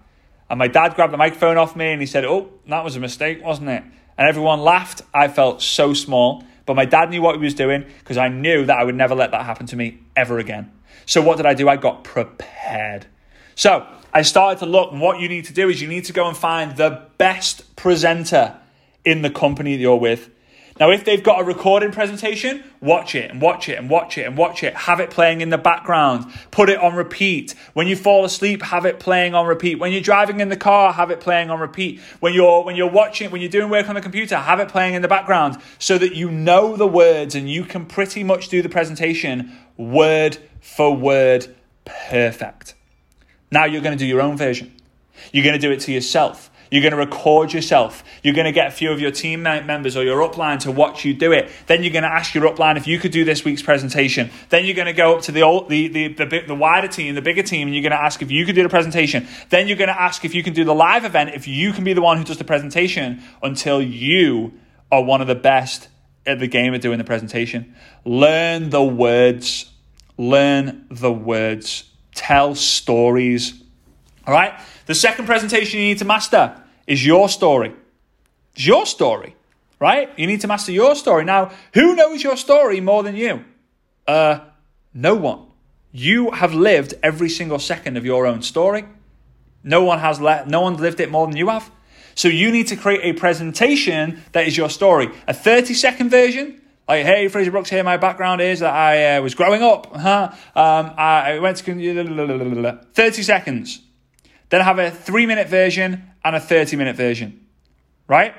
And 0.48 0.58
my 0.58 0.66
dad 0.66 0.94
grabbed 0.94 1.12
the 1.12 1.18
microphone 1.18 1.58
off 1.58 1.76
me 1.76 1.92
and 1.92 2.00
he 2.00 2.06
said, 2.06 2.24
Oh, 2.24 2.48
that 2.68 2.84
was 2.84 2.96
a 2.96 3.00
mistake, 3.00 3.44
wasn't 3.44 3.68
it? 3.68 3.82
And 4.16 4.26
everyone 4.26 4.60
laughed. 4.60 5.02
I 5.12 5.28
felt 5.28 5.60
so 5.60 5.92
small. 5.92 6.42
But 6.64 6.74
my 6.74 6.86
dad 6.86 7.10
knew 7.10 7.20
what 7.20 7.36
he 7.36 7.42
was 7.42 7.52
doing 7.52 7.84
because 7.98 8.16
I 8.16 8.28
knew 8.28 8.64
that 8.64 8.78
I 8.78 8.82
would 8.82 8.94
never 8.94 9.14
let 9.14 9.32
that 9.32 9.44
happen 9.44 9.66
to 9.66 9.76
me 9.76 9.98
ever 10.16 10.38
again. 10.38 10.72
So 11.04 11.20
what 11.20 11.36
did 11.36 11.44
I 11.44 11.52
do? 11.52 11.68
I 11.68 11.76
got 11.76 12.02
prepared. 12.02 13.04
So 13.56 13.86
I 14.14 14.22
started 14.22 14.60
to 14.60 14.66
look, 14.66 14.90
and 14.90 14.98
what 14.98 15.20
you 15.20 15.28
need 15.28 15.44
to 15.44 15.52
do 15.52 15.68
is 15.68 15.82
you 15.82 15.88
need 15.88 16.06
to 16.06 16.14
go 16.14 16.26
and 16.26 16.34
find 16.34 16.78
the 16.78 17.02
best 17.18 17.76
presenter 17.76 18.56
in 19.04 19.20
the 19.20 19.28
company 19.28 19.76
that 19.76 19.82
you're 19.82 19.96
with. 19.96 20.30
Now, 20.78 20.90
if 20.90 21.04
they've 21.04 21.22
got 21.22 21.40
a 21.40 21.44
recording 21.44 21.90
presentation, 21.90 22.62
watch 22.82 23.14
it 23.14 23.30
and 23.30 23.40
watch 23.40 23.68
it 23.68 23.78
and 23.78 23.88
watch 23.88 24.18
it 24.18 24.26
and 24.26 24.36
watch 24.36 24.62
it. 24.62 24.74
Have 24.74 25.00
it 25.00 25.08
playing 25.10 25.40
in 25.40 25.48
the 25.48 25.56
background. 25.56 26.26
Put 26.50 26.68
it 26.68 26.78
on 26.78 26.94
repeat. 26.94 27.54
When 27.72 27.86
you 27.86 27.96
fall 27.96 28.26
asleep, 28.26 28.62
have 28.62 28.84
it 28.84 29.00
playing 29.00 29.34
on 29.34 29.46
repeat. 29.46 29.78
When 29.78 29.90
you're 29.90 30.02
driving 30.02 30.40
in 30.40 30.50
the 30.50 30.56
car, 30.56 30.92
have 30.92 31.10
it 31.10 31.20
playing 31.20 31.48
on 31.48 31.60
repeat. 31.60 32.00
When 32.20 32.34
you're 32.34 32.62
when 32.62 32.76
you're 32.76 32.90
watching, 32.90 33.30
when 33.30 33.40
you're 33.40 33.50
doing 33.50 33.70
work 33.70 33.88
on 33.88 33.94
the 33.94 34.02
computer, 34.02 34.36
have 34.36 34.60
it 34.60 34.68
playing 34.68 34.94
in 34.94 35.00
the 35.00 35.08
background 35.08 35.56
so 35.78 35.96
that 35.96 36.14
you 36.14 36.30
know 36.30 36.76
the 36.76 36.86
words 36.86 37.34
and 37.34 37.48
you 37.50 37.64
can 37.64 37.86
pretty 37.86 38.22
much 38.22 38.48
do 38.48 38.60
the 38.60 38.68
presentation 38.68 39.56
word 39.78 40.36
for 40.60 40.94
word 40.94 41.54
perfect. 41.86 42.74
Now 43.50 43.64
you're 43.64 43.82
going 43.82 43.96
to 43.96 44.04
do 44.04 44.06
your 44.06 44.20
own 44.20 44.36
version. 44.36 44.74
You're 45.32 45.44
going 45.44 45.58
to 45.58 45.60
do 45.60 45.72
it 45.72 45.80
to 45.80 45.92
yourself. 45.92 46.50
You're 46.70 46.82
going 46.82 46.92
to 46.92 46.98
record 46.98 47.52
yourself. 47.52 48.02
You're 48.22 48.34
going 48.34 48.46
to 48.46 48.52
get 48.52 48.68
a 48.68 48.70
few 48.70 48.90
of 48.90 49.00
your 49.00 49.10
team 49.10 49.42
members 49.42 49.96
or 49.96 50.04
your 50.04 50.18
upline 50.28 50.58
to 50.60 50.72
watch 50.72 51.04
you 51.04 51.14
do 51.14 51.32
it. 51.32 51.50
Then 51.66 51.82
you're 51.82 51.92
going 51.92 52.02
to 52.02 52.12
ask 52.12 52.34
your 52.34 52.44
upline 52.52 52.76
if 52.76 52.86
you 52.86 52.98
could 52.98 53.12
do 53.12 53.24
this 53.24 53.44
week's 53.44 53.62
presentation. 53.62 54.30
Then 54.48 54.64
you're 54.64 54.74
going 54.74 54.86
to 54.86 54.92
go 54.92 55.16
up 55.16 55.22
to 55.22 55.32
the, 55.32 55.42
old, 55.42 55.68
the, 55.68 55.88
the, 55.88 56.08
the, 56.08 56.44
the 56.46 56.54
wider 56.54 56.88
team, 56.88 57.14
the 57.14 57.22
bigger 57.22 57.42
team, 57.42 57.68
and 57.68 57.74
you're 57.74 57.82
going 57.82 57.92
to 57.92 58.02
ask 58.02 58.22
if 58.22 58.30
you 58.30 58.44
could 58.44 58.54
do 58.54 58.62
the 58.62 58.68
presentation. 58.68 59.26
Then 59.50 59.68
you're 59.68 59.76
going 59.76 59.88
to 59.88 60.00
ask 60.00 60.24
if 60.24 60.34
you 60.34 60.42
can 60.42 60.52
do 60.52 60.64
the 60.64 60.74
live 60.74 61.04
event, 61.04 61.30
if 61.34 61.46
you 61.46 61.72
can 61.72 61.84
be 61.84 61.92
the 61.92 62.02
one 62.02 62.18
who 62.18 62.24
does 62.24 62.38
the 62.38 62.44
presentation 62.44 63.22
until 63.42 63.80
you 63.80 64.52
are 64.90 65.02
one 65.02 65.20
of 65.20 65.26
the 65.26 65.34
best 65.34 65.88
at 66.26 66.38
the 66.40 66.48
game 66.48 66.74
of 66.74 66.80
doing 66.80 66.98
the 66.98 67.04
presentation. 67.04 67.74
Learn 68.04 68.70
the 68.70 68.82
words. 68.82 69.70
Learn 70.18 70.86
the 70.90 71.12
words. 71.12 71.84
Tell 72.14 72.54
stories. 72.54 73.62
All 74.26 74.34
right? 74.34 74.58
The 74.86 74.94
second 74.94 75.26
presentation 75.26 75.80
you 75.80 75.86
need 75.86 75.98
to 75.98 76.04
master 76.04 76.60
is 76.86 77.04
your 77.04 77.28
story. 77.28 77.74
It's 78.54 78.66
your 78.66 78.86
story, 78.86 79.36
right? 79.80 80.10
You 80.16 80.26
need 80.26 80.40
to 80.40 80.48
master 80.48 80.72
your 80.72 80.94
story. 80.94 81.24
Now, 81.24 81.52
who 81.74 81.94
knows 81.94 82.22
your 82.22 82.36
story 82.36 82.80
more 82.80 83.02
than 83.02 83.16
you? 83.16 83.44
Uh, 84.06 84.40
no 84.94 85.14
one. 85.14 85.46
You 85.92 86.30
have 86.30 86.54
lived 86.54 86.94
every 87.02 87.28
single 87.28 87.58
second 87.58 87.96
of 87.96 88.04
your 88.04 88.26
own 88.26 88.42
story. 88.42 88.84
No 89.64 89.82
one 89.82 89.98
has 89.98 90.20
let, 90.20 90.46
no 90.46 90.60
one's 90.60 90.80
lived 90.80 91.00
it 91.00 91.10
more 91.10 91.26
than 91.26 91.36
you 91.36 91.48
have. 91.48 91.70
So 92.14 92.28
you 92.28 92.50
need 92.50 92.68
to 92.68 92.76
create 92.76 93.00
a 93.02 93.12
presentation 93.18 94.22
that 94.32 94.46
is 94.46 94.56
your 94.56 94.70
story. 94.70 95.08
A 95.26 95.34
30 95.34 95.74
second 95.74 96.10
version, 96.10 96.62
like, 96.88 97.04
hey, 97.04 97.28
Fraser 97.28 97.50
Brookes 97.50 97.68
here. 97.68 97.82
My 97.82 97.96
background 97.96 98.40
is 98.40 98.60
that 98.60 98.72
I 98.72 99.16
uh, 99.16 99.22
was 99.22 99.34
growing 99.34 99.62
up. 99.62 99.94
Huh? 99.94 100.32
Um, 100.56 100.92
I 100.96 101.38
went 101.40 101.58
to 101.58 102.78
30 102.94 103.22
seconds. 103.22 103.82
Then 104.48 104.60
have 104.60 104.78
a 104.78 104.90
three 104.90 105.26
minute 105.26 105.48
version 105.48 106.10
and 106.24 106.36
a 106.36 106.40
30 106.40 106.76
minute 106.76 106.96
version, 106.96 107.46
right? 108.08 108.34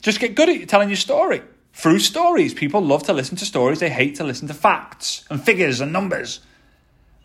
Just 0.00 0.20
get 0.20 0.34
good 0.34 0.48
at 0.48 0.68
telling 0.68 0.88
your 0.88 0.96
story 0.96 1.42
through 1.72 2.00
stories. 2.00 2.52
People 2.54 2.82
love 2.82 3.02
to 3.04 3.12
listen 3.12 3.36
to 3.36 3.44
stories, 3.44 3.80
they 3.80 3.90
hate 3.90 4.16
to 4.16 4.24
listen 4.24 4.48
to 4.48 4.54
facts 4.54 5.24
and 5.30 5.42
figures 5.42 5.80
and 5.80 5.92
numbers, 5.92 6.40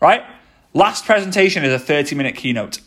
right? 0.00 0.24
Last 0.74 1.04
presentation 1.04 1.64
is 1.64 1.72
a 1.72 1.78
30 1.78 2.14
minute 2.14 2.36
keynote. 2.36 2.80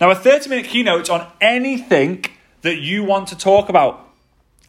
Now, 0.00 0.10
a 0.10 0.14
30 0.14 0.48
minute 0.48 0.66
keynote 0.66 1.10
on 1.10 1.30
anything 1.40 2.24
that 2.62 2.78
you 2.78 3.04
want 3.04 3.28
to 3.28 3.36
talk 3.36 3.68
about, 3.68 4.08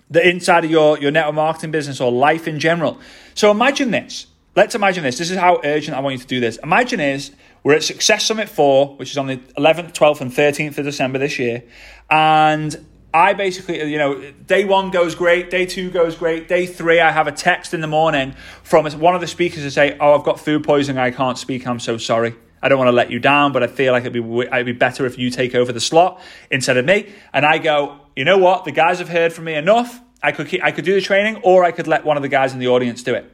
the 0.10 0.27
inside 0.27 0.65
of 0.65 0.71
your, 0.71 0.97
your 0.99 1.12
network 1.12 1.36
marketing 1.36 1.71
business 1.71 2.01
or 2.01 2.12
life 2.12 2.47
in 2.47 2.60
general. 2.60 2.99
So 3.34 3.51
imagine 3.51 3.91
this. 3.91 4.27
Let's 4.56 4.75
imagine 4.75 5.03
this. 5.03 5.17
This 5.17 5.32
is 5.32 5.38
how 5.38 5.60
urgent 5.63 5.97
I 5.97 6.01
want 6.01 6.13
you 6.13 6.19
to 6.19 6.27
do 6.27 6.39
this. 6.39 6.58
Imagine 6.58 6.99
is 6.99 7.32
we're 7.63 7.76
at 7.76 7.84
Success 7.84 8.26
Summit 8.26 8.49
4, 8.49 8.97
which 8.97 9.12
is 9.12 9.17
on 9.17 9.28
the 9.28 9.38
11th, 9.58 9.93
12th, 9.93 10.21
and 10.21 10.32
13th 10.32 10.78
of 10.78 10.86
December 10.86 11.17
this 11.17 11.39
year. 11.39 11.63
And 12.10 12.86
I 13.13 13.34
basically, 13.34 13.84
you 13.91 13.97
know, 13.97 14.32
day 14.32 14.65
one 14.65 14.89
goes 14.89 15.15
great, 15.15 15.49
day 15.49 15.65
two 15.65 15.91
goes 15.91 16.15
great, 16.15 16.47
day 16.47 16.65
three, 16.65 16.99
I 16.99 17.12
have 17.12 17.28
a 17.28 17.32
text 17.32 17.73
in 17.73 17.82
the 17.82 17.88
morning 17.88 18.36
from 18.63 18.86
one 18.99 19.15
of 19.15 19.21
the 19.21 19.28
speakers 19.28 19.63
to 19.63 19.71
say, 19.71 19.97
Oh, 19.99 20.15
I've 20.17 20.26
got 20.26 20.39
food 20.39 20.63
poisoning, 20.63 20.97
I 20.99 21.12
can't 21.12 21.38
speak, 21.38 21.65
I'm 21.67 21.80
so 21.80 21.97
sorry. 21.97 22.36
I 22.62 22.69
don't 22.69 22.78
want 22.78 22.88
to 22.88 22.93
let 22.93 23.12
you 23.12 23.19
down, 23.19 23.52
but 23.52 23.62
I 23.62 23.67
feel 23.67 23.91
like 23.91 24.06
it'd 24.06 24.13
be, 24.13 24.41
it'd 24.41 24.65
be 24.65 24.71
better 24.71 25.06
if 25.06 25.17
you 25.17 25.30
take 25.30 25.54
over 25.54 25.71
the 25.71 25.82
slot 25.82 26.21
instead 26.49 26.78
of 26.78 26.86
me. 26.86 27.12
And 27.34 27.45
I 27.45 27.60
go, 27.60 27.99
You 28.15 28.26
know 28.26 28.38
what? 28.38 28.65
The 28.65 28.71
guys 28.71 28.99
have 28.99 29.10
heard 29.10 29.32
from 29.32 29.45
me 29.45 29.54
enough. 29.54 30.02
I 30.23 30.32
could, 30.32 30.47
keep, 30.47 30.63
I 30.63 30.71
could 30.71 30.86
do 30.86 30.95
the 30.95 31.02
training, 31.02 31.41
or 31.43 31.63
I 31.63 31.71
could 31.71 31.88
let 31.88 32.06
one 32.06 32.17
of 32.17 32.23
the 32.23 32.30
guys 32.30 32.54
in 32.54 32.60
the 32.60 32.69
audience 32.69 33.04
do 33.04 33.13
it. 33.13 33.30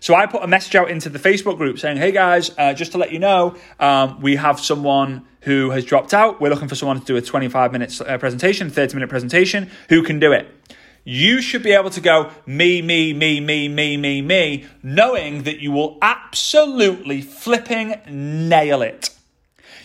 So 0.00 0.14
I 0.14 0.26
put 0.26 0.42
a 0.42 0.46
message 0.46 0.74
out 0.74 0.90
into 0.90 1.08
the 1.08 1.18
Facebook 1.18 1.56
group 1.56 1.78
saying, 1.78 1.96
"Hey 1.96 2.12
guys, 2.12 2.50
uh, 2.58 2.74
just 2.74 2.92
to 2.92 2.98
let 2.98 3.12
you 3.12 3.18
know, 3.18 3.56
um, 3.80 4.20
we 4.20 4.36
have 4.36 4.60
someone 4.60 5.26
who 5.42 5.70
has 5.70 5.84
dropped 5.84 6.12
out. 6.12 6.40
We're 6.40 6.50
looking 6.50 6.68
for 6.68 6.74
someone 6.74 7.00
to 7.00 7.06
do 7.06 7.16
a 7.16 7.22
25 7.22 7.72
minute 7.72 8.00
uh, 8.00 8.18
presentation, 8.18 8.70
30 8.70 8.94
minute 8.94 9.08
presentation. 9.08 9.70
Who 9.88 10.02
can 10.02 10.18
do 10.18 10.32
it?" 10.32 10.48
You 11.08 11.40
should 11.40 11.62
be 11.62 11.70
able 11.70 11.90
to 11.90 12.00
go 12.00 12.32
me, 12.46 12.82
me, 12.82 13.12
me, 13.12 13.38
me, 13.38 13.68
me, 13.68 13.96
me, 13.96 14.20
me, 14.20 14.66
knowing 14.82 15.44
that 15.44 15.60
you 15.60 15.70
will 15.70 15.98
absolutely 16.02 17.22
flipping 17.22 17.94
nail 18.08 18.82
it. 18.82 19.10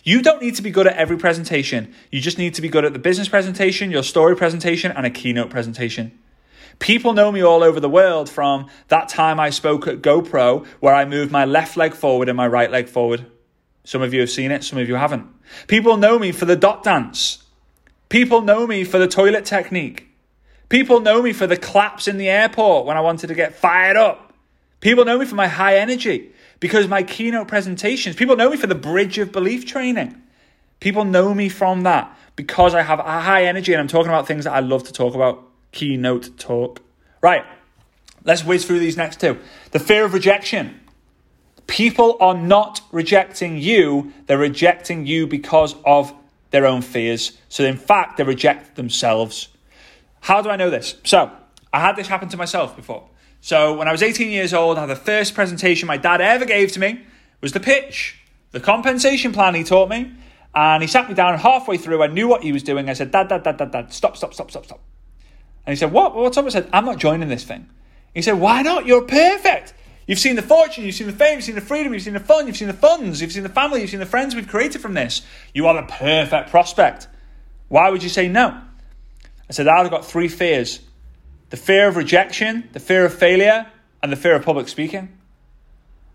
You 0.03 0.23
don't 0.23 0.41
need 0.41 0.55
to 0.55 0.63
be 0.63 0.71
good 0.71 0.87
at 0.87 0.95
every 0.95 1.17
presentation. 1.17 1.93
You 2.09 2.21
just 2.21 2.39
need 2.39 2.55
to 2.55 2.61
be 2.61 2.69
good 2.69 2.85
at 2.85 2.93
the 2.93 2.99
business 2.99 3.29
presentation, 3.29 3.91
your 3.91 4.01
story 4.01 4.35
presentation, 4.35 4.91
and 4.91 5.05
a 5.05 5.11
keynote 5.11 5.51
presentation. 5.51 6.19
People 6.81 7.13
know 7.13 7.31
me 7.31 7.43
all 7.43 7.61
over 7.61 7.79
the 7.79 7.87
world 7.87 8.27
from 8.27 8.65
that 8.87 9.07
time 9.07 9.39
I 9.39 9.51
spoke 9.51 9.87
at 9.87 10.01
GoPro 10.01 10.65
where 10.79 10.95
I 10.95 11.05
moved 11.05 11.31
my 11.31 11.45
left 11.45 11.77
leg 11.77 11.93
forward 11.93 12.27
and 12.27 12.35
my 12.35 12.47
right 12.47 12.71
leg 12.71 12.89
forward. 12.89 13.27
Some 13.83 14.01
of 14.01 14.15
you 14.15 14.21
have 14.21 14.31
seen 14.31 14.49
it, 14.49 14.63
some 14.63 14.79
of 14.79 14.89
you 14.89 14.95
haven't. 14.95 15.27
People 15.67 15.95
know 15.97 16.17
me 16.17 16.31
for 16.31 16.45
the 16.45 16.55
dot 16.55 16.83
dance. 16.83 17.43
People 18.09 18.41
know 18.41 18.65
me 18.65 18.83
for 18.83 18.97
the 18.97 19.07
toilet 19.07 19.45
technique. 19.45 20.09
People 20.69 21.01
know 21.01 21.21
me 21.21 21.33
for 21.33 21.45
the 21.45 21.55
claps 21.55 22.07
in 22.07 22.17
the 22.17 22.29
airport 22.29 22.87
when 22.87 22.97
I 22.97 23.01
wanted 23.01 23.27
to 23.27 23.35
get 23.35 23.53
fired 23.53 23.95
up. 23.95 24.33
People 24.79 25.05
know 25.05 25.19
me 25.19 25.25
for 25.27 25.35
my 25.35 25.47
high 25.47 25.77
energy 25.77 26.31
because 26.59 26.87
my 26.87 27.03
keynote 27.03 27.47
presentations, 27.47 28.15
people 28.15 28.35
know 28.35 28.49
me 28.49 28.57
for 28.57 28.65
the 28.65 28.73
bridge 28.73 29.19
of 29.19 29.31
belief 29.31 29.67
training. 29.67 30.19
People 30.79 31.05
know 31.05 31.35
me 31.35 31.47
from 31.47 31.83
that 31.83 32.17
because 32.35 32.73
I 32.73 32.81
have 32.81 32.97
a 32.97 33.03
high 33.03 33.45
energy 33.45 33.71
and 33.71 33.79
I'm 33.79 33.87
talking 33.87 34.09
about 34.09 34.25
things 34.25 34.45
that 34.45 34.53
I 34.53 34.61
love 34.61 34.85
to 34.85 34.93
talk 34.93 35.13
about 35.13 35.50
keynote 35.71 36.37
talk. 36.37 36.81
Right, 37.21 37.45
let's 38.23 38.43
whiz 38.43 38.65
through 38.65 38.79
these 38.79 38.97
next 38.97 39.19
two. 39.19 39.39
The 39.71 39.79
fear 39.79 40.05
of 40.05 40.13
rejection. 40.13 40.79
People 41.67 42.17
are 42.19 42.33
not 42.33 42.81
rejecting 42.91 43.57
you, 43.57 44.13
they're 44.25 44.37
rejecting 44.37 45.05
you 45.05 45.27
because 45.27 45.75
of 45.85 46.13
their 46.49 46.65
own 46.65 46.81
fears. 46.81 47.37
So, 47.49 47.63
in 47.63 47.77
fact, 47.77 48.17
they 48.17 48.23
reject 48.23 48.75
themselves. 48.75 49.47
How 50.19 50.41
do 50.41 50.49
I 50.49 50.57
know 50.57 50.69
this? 50.69 50.95
So, 51.03 51.31
I 51.71 51.79
had 51.79 51.95
this 51.95 52.07
happen 52.07 52.29
to 52.29 52.37
myself 52.37 52.75
before. 52.75 53.07
So, 53.39 53.73
when 53.75 53.87
I 53.87 53.91
was 53.91 54.03
18 54.03 54.29
years 54.29 54.53
old, 54.53 54.77
I 54.77 54.81
had 54.81 54.89
the 54.89 54.95
first 54.95 55.33
presentation 55.33 55.87
my 55.87 55.97
dad 55.97 56.19
ever 56.19 56.45
gave 56.45 56.71
to 56.73 56.79
me 56.79 57.05
was 57.39 57.53
the 57.53 57.59
pitch, 57.59 58.19
the 58.51 58.59
compensation 58.59 59.31
plan 59.31 59.55
he 59.55 59.63
taught 59.63 59.89
me. 59.89 60.11
And 60.53 60.83
he 60.83 60.87
sat 60.87 61.07
me 61.07 61.15
down 61.15 61.39
halfway 61.39 61.77
through. 61.77 62.03
I 62.03 62.07
knew 62.07 62.27
what 62.27 62.43
he 62.43 62.51
was 62.51 62.61
doing. 62.61 62.89
I 62.89 62.93
said, 62.93 63.11
Dad, 63.11 63.29
Dad, 63.29 63.43
Dad, 63.43 63.57
Dad, 63.57 63.71
Dad, 63.71 63.93
stop, 63.93 64.17
stop, 64.17 64.33
stop, 64.33 64.51
stop, 64.51 64.65
stop. 64.65 64.81
And 65.65 65.73
he 65.73 65.77
said, 65.77 65.91
What? 65.91 66.15
What's 66.15 66.37
up? 66.37 66.45
I 66.45 66.49
said, 66.49 66.69
I'm 66.73 66.85
not 66.85 66.97
joining 66.97 67.29
this 67.29 67.43
thing. 67.43 67.69
He 68.13 68.21
said, 68.21 68.39
Why 68.39 68.61
not? 68.61 68.85
You're 68.85 69.03
perfect. 69.03 69.73
You've 70.07 70.19
seen 70.19 70.35
the 70.35 70.41
fortune, 70.41 70.83
you've 70.83 70.95
seen 70.95 71.07
the 71.07 71.13
fame, 71.13 71.35
you've 71.35 71.43
seen 71.45 71.55
the 71.55 71.61
freedom, 71.61 71.93
you've 71.93 72.03
seen 72.03 72.13
the 72.13 72.19
fun, 72.19 72.47
you've 72.47 72.57
seen 72.57 72.67
the 72.67 72.73
funds, 72.73 73.21
you've 73.21 73.31
seen 73.31 73.43
the 73.43 73.49
family, 73.49 73.81
you've 73.81 73.91
seen 73.91 73.99
the 73.99 74.05
friends 74.05 74.35
we've 74.35 74.47
created 74.47 74.81
from 74.81 74.93
this. 74.93 75.21
You 75.53 75.67
are 75.67 75.75
the 75.75 75.87
perfect 75.87 76.49
prospect. 76.49 77.07
Why 77.67 77.89
would 77.89 78.03
you 78.03 78.09
say 78.09 78.27
no? 78.27 78.61
I 79.49 79.53
said, 79.53 79.67
I've 79.67 79.89
got 79.89 80.05
three 80.05 80.27
fears 80.27 80.79
the 81.49 81.57
fear 81.57 81.87
of 81.87 81.97
rejection, 81.97 82.69
the 82.71 82.79
fear 82.79 83.05
of 83.05 83.13
failure, 83.13 83.67
and 84.01 84.11
the 84.11 84.15
fear 84.15 84.35
of 84.35 84.43
public 84.43 84.69
speaking. 84.69 85.17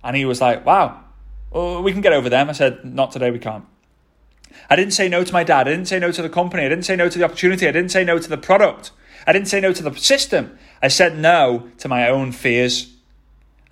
And 0.02 0.16
he 0.16 0.24
was 0.24 0.40
like, 0.40 0.66
Wow, 0.66 1.04
well, 1.50 1.82
we 1.82 1.92
can 1.92 2.00
get 2.00 2.12
over 2.12 2.28
them. 2.28 2.48
I 2.48 2.52
said, 2.52 2.84
Not 2.84 3.12
today, 3.12 3.30
we 3.30 3.38
can't. 3.38 3.64
I 4.68 4.76
didn't 4.76 4.92
say 4.92 5.08
no 5.08 5.24
to 5.24 5.32
my 5.32 5.44
dad. 5.44 5.68
I 5.68 5.70
didn't 5.70 5.88
say 5.88 5.98
no 5.98 6.10
to 6.10 6.22
the 6.22 6.28
company. 6.28 6.64
I 6.64 6.68
didn't 6.68 6.84
say 6.84 6.96
no 6.96 7.08
to 7.08 7.18
the 7.18 7.24
opportunity. 7.24 7.68
I 7.68 7.72
didn't 7.72 7.90
say 7.90 8.04
no 8.04 8.18
to 8.18 8.28
the 8.28 8.38
product. 8.38 8.90
I 9.26 9.32
didn't 9.32 9.48
say 9.48 9.60
no 9.60 9.72
to 9.72 9.82
the 9.82 9.94
system. 9.96 10.58
I 10.82 10.88
said 10.88 11.18
no 11.18 11.68
to 11.78 11.88
my 11.88 12.08
own 12.08 12.32
fears. 12.32 12.92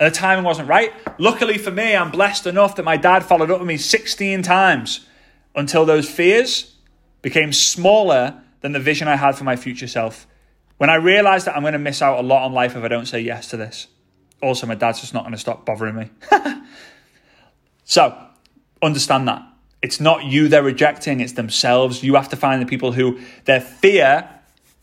And 0.00 0.12
the 0.12 0.16
timing 0.16 0.44
wasn't 0.44 0.68
right. 0.68 0.92
Luckily 1.18 1.58
for 1.58 1.70
me, 1.70 1.94
I'm 1.94 2.10
blessed 2.10 2.46
enough 2.46 2.76
that 2.76 2.82
my 2.82 2.96
dad 2.96 3.24
followed 3.24 3.50
up 3.50 3.60
with 3.60 3.68
me 3.68 3.76
16 3.76 4.42
times 4.42 5.06
until 5.54 5.84
those 5.84 6.08
fears 6.08 6.74
became 7.22 7.52
smaller 7.52 8.42
than 8.60 8.72
the 8.72 8.80
vision 8.80 9.06
I 9.06 9.16
had 9.16 9.36
for 9.36 9.44
my 9.44 9.56
future 9.56 9.86
self. 9.86 10.26
When 10.78 10.90
I 10.90 10.96
realized 10.96 11.46
that 11.46 11.56
I'm 11.56 11.62
going 11.62 11.74
to 11.74 11.78
miss 11.78 12.02
out 12.02 12.18
a 12.18 12.22
lot 12.22 12.44
on 12.44 12.52
life 12.52 12.74
if 12.74 12.82
I 12.82 12.88
don't 12.88 13.06
say 13.06 13.20
yes 13.20 13.48
to 13.48 13.56
this. 13.56 13.86
Also, 14.42 14.66
my 14.66 14.74
dad's 14.74 15.00
just 15.00 15.14
not 15.14 15.22
going 15.22 15.32
to 15.32 15.38
stop 15.38 15.64
bothering 15.64 15.94
me. 15.94 16.10
so, 17.84 18.18
understand 18.82 19.28
that. 19.28 19.42
It's 19.80 20.00
not 20.00 20.24
you 20.24 20.48
they're 20.48 20.62
rejecting, 20.62 21.20
it's 21.20 21.32
themselves. 21.32 22.02
You 22.02 22.14
have 22.16 22.30
to 22.30 22.36
find 22.36 22.60
the 22.60 22.66
people 22.66 22.92
who 22.92 23.20
their 23.44 23.60
fear 23.60 24.28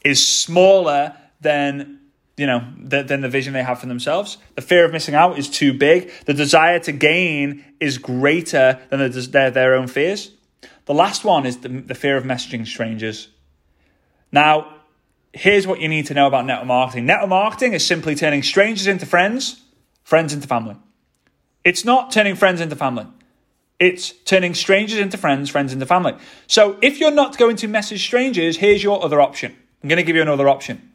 is 0.03 0.25
smaller 0.25 1.15
than 1.41 1.99
you 2.37 2.47
know 2.47 2.65
than 2.77 3.21
the 3.21 3.29
vision 3.29 3.53
they 3.53 3.63
have 3.63 3.79
for 3.79 3.87
themselves. 3.87 4.37
The 4.55 4.61
fear 4.61 4.85
of 4.85 4.91
missing 4.91 5.15
out 5.15 5.37
is 5.37 5.49
too 5.49 5.73
big. 5.73 6.11
The 6.25 6.33
desire 6.33 6.79
to 6.79 6.91
gain 6.91 7.63
is 7.79 7.97
greater 7.97 8.79
than 8.89 8.99
the, 8.99 9.09
their 9.09 9.51
their 9.51 9.75
own 9.75 9.87
fears. 9.87 10.31
The 10.85 10.93
last 10.93 11.23
one 11.23 11.45
is 11.45 11.57
the, 11.57 11.69
the 11.69 11.95
fear 11.95 12.17
of 12.17 12.23
messaging 12.23 12.65
strangers. 12.65 13.29
Now, 14.31 14.75
here's 15.33 15.67
what 15.67 15.79
you 15.79 15.87
need 15.87 16.07
to 16.07 16.13
know 16.13 16.27
about 16.27 16.45
network 16.45 16.67
marketing. 16.67 17.05
Network 17.05 17.29
marketing 17.29 17.73
is 17.73 17.85
simply 17.85 18.15
turning 18.15 18.43
strangers 18.43 18.87
into 18.87 19.05
friends, 19.05 19.61
friends 20.03 20.33
into 20.33 20.47
family. 20.47 20.75
It's 21.63 21.85
not 21.85 22.11
turning 22.11 22.35
friends 22.35 22.61
into 22.61 22.75
family. 22.75 23.05
It's 23.79 24.11
turning 24.25 24.53
strangers 24.53 24.99
into 24.99 25.17
friends, 25.17 25.49
friends 25.49 25.73
into 25.73 25.85
family. 25.85 26.15
So 26.47 26.77
if 26.81 26.99
you're 26.99 27.11
not 27.11 27.37
going 27.37 27.55
to 27.57 27.67
message 27.67 28.03
strangers, 28.03 28.57
here's 28.57 28.83
your 28.83 29.03
other 29.03 29.19
option. 29.19 29.55
I'm 29.81 29.89
going 29.89 29.97
to 29.97 30.03
give 30.03 30.15
you 30.15 30.21
another 30.21 30.49
option. 30.49 30.91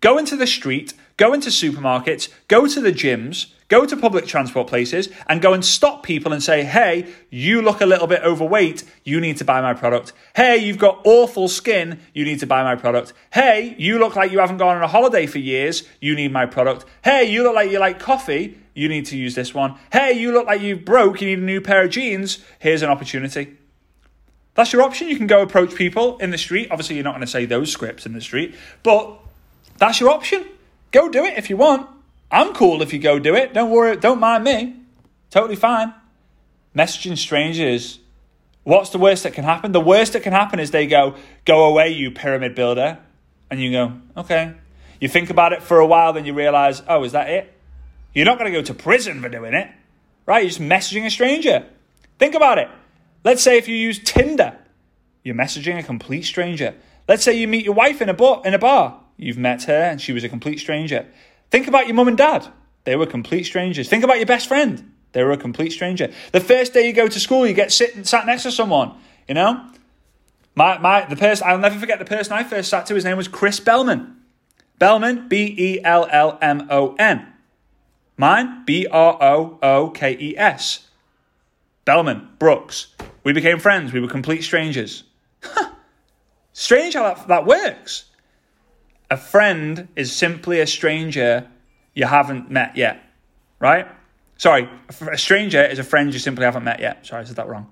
Go 0.00 0.18
into 0.18 0.36
the 0.36 0.46
street, 0.46 0.92
go 1.16 1.32
into 1.32 1.48
supermarkets, 1.48 2.28
go 2.48 2.66
to 2.66 2.80
the 2.80 2.92
gyms, 2.92 3.46
go 3.68 3.86
to 3.86 3.96
public 3.96 4.26
transport 4.26 4.66
places, 4.66 5.08
and 5.28 5.40
go 5.40 5.54
and 5.54 5.64
stop 5.64 6.02
people 6.02 6.32
and 6.32 6.42
say, 6.42 6.62
hey, 6.62 7.06
you 7.30 7.62
look 7.62 7.80
a 7.80 7.86
little 7.86 8.06
bit 8.06 8.22
overweight, 8.22 8.84
you 9.04 9.20
need 9.20 9.38
to 9.38 9.44
buy 9.44 9.62
my 9.62 9.72
product. 9.72 10.12
Hey, 10.36 10.58
you've 10.58 10.78
got 10.78 11.00
awful 11.04 11.48
skin, 11.48 12.00
you 12.12 12.24
need 12.24 12.40
to 12.40 12.46
buy 12.46 12.62
my 12.62 12.76
product. 12.76 13.14
Hey, 13.32 13.74
you 13.78 13.98
look 13.98 14.14
like 14.14 14.30
you 14.30 14.40
haven't 14.40 14.58
gone 14.58 14.76
on 14.76 14.82
a 14.82 14.88
holiday 14.88 15.26
for 15.26 15.38
years, 15.38 15.84
you 16.00 16.14
need 16.14 16.32
my 16.32 16.44
product. 16.44 16.84
Hey, 17.02 17.24
you 17.24 17.42
look 17.42 17.54
like 17.54 17.70
you 17.70 17.78
like 17.78 17.98
coffee, 17.98 18.58
you 18.74 18.88
need 18.88 19.06
to 19.06 19.16
use 19.16 19.34
this 19.34 19.54
one. 19.54 19.76
Hey, 19.90 20.12
you 20.12 20.32
look 20.32 20.46
like 20.46 20.60
you 20.60 20.76
broke, 20.76 21.22
you 21.22 21.28
need 21.28 21.38
a 21.38 21.46
new 21.46 21.62
pair 21.62 21.84
of 21.84 21.90
jeans, 21.90 22.44
here's 22.58 22.82
an 22.82 22.90
opportunity. 22.90 23.56
That's 24.54 24.72
your 24.72 24.82
option. 24.82 25.08
You 25.08 25.16
can 25.16 25.26
go 25.26 25.42
approach 25.42 25.74
people 25.74 26.18
in 26.18 26.30
the 26.30 26.38
street. 26.38 26.68
Obviously, 26.70 26.96
you're 26.96 27.04
not 27.04 27.12
going 27.12 27.22
to 27.22 27.26
say 27.26 27.44
those 27.44 27.72
scripts 27.72 28.06
in 28.06 28.12
the 28.12 28.20
street, 28.20 28.54
but 28.82 29.18
that's 29.78 30.00
your 30.00 30.10
option. 30.10 30.44
Go 30.92 31.08
do 31.08 31.24
it 31.24 31.36
if 31.36 31.50
you 31.50 31.56
want. 31.56 31.88
I'm 32.30 32.54
cool 32.54 32.82
if 32.82 32.92
you 32.92 32.98
go 32.98 33.18
do 33.18 33.34
it. 33.34 33.52
Don't 33.52 33.70
worry. 33.70 33.96
Don't 33.96 34.20
mind 34.20 34.44
me. 34.44 34.76
Totally 35.30 35.56
fine. 35.56 35.92
Messaging 36.76 37.18
strangers. 37.18 37.98
What's 38.62 38.90
the 38.90 38.98
worst 38.98 39.24
that 39.24 39.34
can 39.34 39.44
happen? 39.44 39.72
The 39.72 39.80
worst 39.80 40.14
that 40.14 40.22
can 40.22 40.32
happen 40.32 40.58
is 40.58 40.70
they 40.70 40.86
go, 40.86 41.16
go 41.44 41.64
away, 41.66 41.90
you 41.90 42.10
pyramid 42.10 42.54
builder. 42.54 42.98
And 43.50 43.60
you 43.60 43.72
go, 43.72 43.92
okay. 44.16 44.54
You 45.00 45.08
think 45.08 45.30
about 45.30 45.52
it 45.52 45.62
for 45.62 45.78
a 45.78 45.86
while, 45.86 46.12
then 46.12 46.24
you 46.24 46.32
realize, 46.32 46.82
oh, 46.88 47.04
is 47.04 47.12
that 47.12 47.28
it? 47.28 47.52
You're 48.14 48.24
not 48.24 48.38
going 48.38 48.50
to 48.50 48.58
go 48.58 48.64
to 48.64 48.74
prison 48.74 49.20
for 49.20 49.28
doing 49.28 49.54
it, 49.54 49.68
right? 50.24 50.42
You're 50.42 50.50
just 50.50 50.60
messaging 50.60 51.04
a 51.04 51.10
stranger. 51.10 51.66
Think 52.18 52.34
about 52.34 52.58
it. 52.58 52.68
Let's 53.24 53.42
say 53.42 53.56
if 53.56 53.68
you 53.68 53.74
use 53.74 53.98
Tinder, 53.98 54.56
you're 55.22 55.34
messaging 55.34 55.78
a 55.78 55.82
complete 55.82 56.22
stranger. 56.22 56.74
Let's 57.08 57.24
say 57.24 57.38
you 57.38 57.48
meet 57.48 57.64
your 57.64 57.74
wife 57.74 58.00
in 58.02 58.08
a 58.08 58.14
bar, 58.14 58.42
in 58.44 58.54
a 58.54 58.58
bar. 58.58 59.00
You've 59.16 59.38
met 59.38 59.64
her 59.64 59.82
and 59.82 60.00
she 60.00 60.12
was 60.12 60.24
a 60.24 60.28
complete 60.28 60.60
stranger. 60.60 61.06
Think 61.50 61.66
about 61.66 61.86
your 61.86 61.94
mum 61.94 62.08
and 62.08 62.18
dad. 62.18 62.46
They 62.84 62.96
were 62.96 63.06
complete 63.06 63.44
strangers. 63.44 63.88
Think 63.88 64.04
about 64.04 64.18
your 64.18 64.26
best 64.26 64.46
friend. 64.46 64.92
They 65.12 65.22
were 65.22 65.32
a 65.32 65.38
complete 65.38 65.72
stranger. 65.72 66.12
The 66.32 66.40
first 66.40 66.74
day 66.74 66.86
you 66.86 66.92
go 66.92 67.08
to 67.08 67.20
school, 67.20 67.46
you 67.46 67.54
get 67.54 67.72
sit, 67.72 68.06
sat 68.06 68.26
next 68.26 68.42
to 68.42 68.52
someone, 68.52 68.94
you 69.28 69.34
know? 69.34 69.70
My, 70.54 70.78
my, 70.78 71.06
the 71.06 71.16
person, 71.16 71.46
I'll 71.48 71.58
never 71.58 71.78
forget 71.78 71.98
the 71.98 72.04
person 72.04 72.32
I 72.32 72.44
first 72.44 72.68
sat 72.68 72.86
to. 72.86 72.94
His 72.94 73.04
name 73.04 73.16
was 73.16 73.28
Chris 73.28 73.58
Bellmon. 73.58 74.16
Bellmon, 74.78 75.28
B 75.28 75.54
E 75.56 75.84
L 75.84 76.08
L 76.10 76.38
M 76.42 76.66
O 76.70 76.94
N. 76.98 77.26
Mine, 78.16 78.64
B 78.64 78.86
R 78.86 79.18
O 79.20 79.58
O 79.62 79.90
K 79.90 80.16
E 80.20 80.36
S. 80.36 80.88
Bellmon, 81.86 82.28
Brookes. 82.38 82.88
We 83.24 83.32
became 83.32 83.58
friends. 83.58 83.92
We 83.92 84.00
were 84.00 84.08
complete 84.08 84.44
strangers. 84.44 85.04
Strange 86.52 86.94
how 86.94 87.02
that, 87.02 87.26
that 87.26 87.46
works. 87.46 88.04
A 89.10 89.16
friend 89.16 89.88
is 89.96 90.12
simply 90.12 90.60
a 90.60 90.66
stranger 90.66 91.48
you 91.94 92.06
haven't 92.06 92.50
met 92.50 92.76
yet, 92.76 93.02
right? 93.58 93.88
Sorry, 94.36 94.68
a 95.10 95.18
stranger 95.18 95.62
is 95.62 95.78
a 95.78 95.84
friend 95.84 96.12
you 96.12 96.18
simply 96.18 96.44
haven't 96.44 96.64
met 96.64 96.80
yet. 96.80 97.06
Sorry, 97.06 97.22
I 97.22 97.24
said 97.24 97.36
that 97.36 97.48
wrong. 97.48 97.70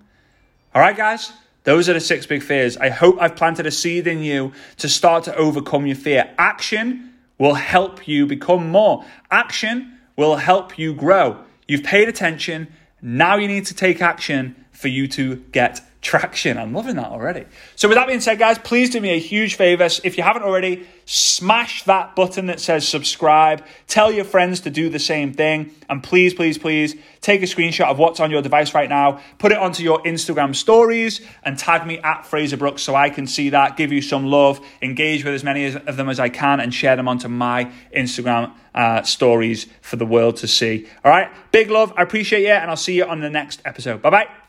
All 0.75 0.83
right, 0.83 0.97
guys? 0.97 1.33
Those 1.65 1.89
are 1.89 1.93
the 1.93 2.01
six 2.01 2.27
big 2.27 2.43
fears. 2.43 2.77
I 2.77 2.89
hope 2.89 3.17
I've 3.21 3.37
planted 3.37 3.67
a 3.67 3.71
seed 3.71 4.07
in 4.07 4.21
you 4.21 4.53
to 4.79 4.89
start 4.89 5.25
to 5.25 5.37
overcome 5.37 5.87
your 5.87 5.97
fear. 5.97 6.33
Action 6.39 7.13
will 7.39 7.55
help 7.55 8.09
you 8.09 8.27
become 8.27 8.69
more. 8.69 9.05
Action 9.31 9.99
will 10.17 10.37
help 10.37 10.79
you 10.79 10.93
grow. 10.93 11.39
You've 11.69 11.85
paid 11.85 12.09
attention. 12.09 12.69
Now 13.01 13.37
you 13.37 13.47
need 13.47 13.67
to 13.67 13.75
take 13.75 14.03
action 14.03 14.57
for 14.83 14.89
you 14.89 15.09
to 15.09 15.37
get 15.37 15.81
traction. 16.03 16.59
I'm 16.59 16.75
loving 16.75 16.97
that 16.97 17.11
already. 17.11 17.47
So, 17.77 17.89
with 17.89 17.97
that 17.97 18.09
being 18.09 18.21
said, 18.21 18.39
guys, 18.39 18.59
please 18.59 18.91
do 18.91 19.01
me 19.01 19.11
a 19.11 19.21
huge 19.21 19.55
favor. 19.55 19.89
If 20.03 20.19
you 20.19 20.25
haven't 20.25 20.43
already, 20.43 20.87
smash 21.07 21.85
that 21.85 22.17
button 22.17 22.47
that 22.47 22.61
says 22.61 22.87
subscribe. 22.87 23.65
Tell 23.87 24.11
your 24.11 24.25
friends 24.25 24.61
to 24.61 24.71
do 24.71 24.89
the 24.89 24.99
same 24.99 25.33
thing. 25.33 25.71
And 25.89 26.03
please, 26.03 26.35
please, 26.35 26.59
please 26.59 26.97
take 27.21 27.41
a 27.43 27.47
screenshot 27.47 27.87
of 27.87 28.01
what's 28.01 28.19
on 28.19 28.33
your 28.33 28.43
device 28.43 28.75
right 28.75 28.89
now, 28.89 29.21
put 29.39 29.53
it 29.53 29.59
onto 29.59 29.85
your 29.85 30.03
Instagram 30.03 30.57
stories, 30.57 31.21
and 31.45 31.57
tag 31.57 31.87
me 31.87 31.99
at 32.01 32.27
Fraser 32.27 32.57
Brookes 32.57 32.83
so 32.83 32.97
I 32.97 33.09
can 33.09 33.29
see 33.29 33.51
that, 33.51 33.77
give 33.77 33.93
you 33.93 34.03
some 34.03 34.27
love, 34.27 34.61
engage 34.83 35.25
with 35.25 35.35
as 35.35 35.45
many 35.45 35.67
of 35.67 35.97
them 35.97 36.09
as 36.09 36.19
I 36.19 36.29
can, 36.29 36.59
and 36.59 36.75
share 36.75 36.97
them 36.97 37.07
onto 37.07 37.29
my 37.29 37.71
Instagram 37.97 38.53
uh, 38.75 39.03
stories 39.03 39.69
for 39.83 39.97
the 39.97 40.07
world 40.07 40.39
to 40.39 40.49
see. 40.49 40.89
All 41.05 41.13
right, 41.13 41.31
big 41.53 41.71
love. 41.71 41.93
I 41.97 42.03
appreciate 42.03 42.43
you, 42.43 42.49
and 42.49 42.69
I'll 42.69 42.77
see 42.77 42.97
you 42.97 43.05
on 43.05 43.21
the 43.21 43.31
next 43.31 43.63
episode. 43.65 44.03
Bye 44.03 44.11
bye. 44.11 44.42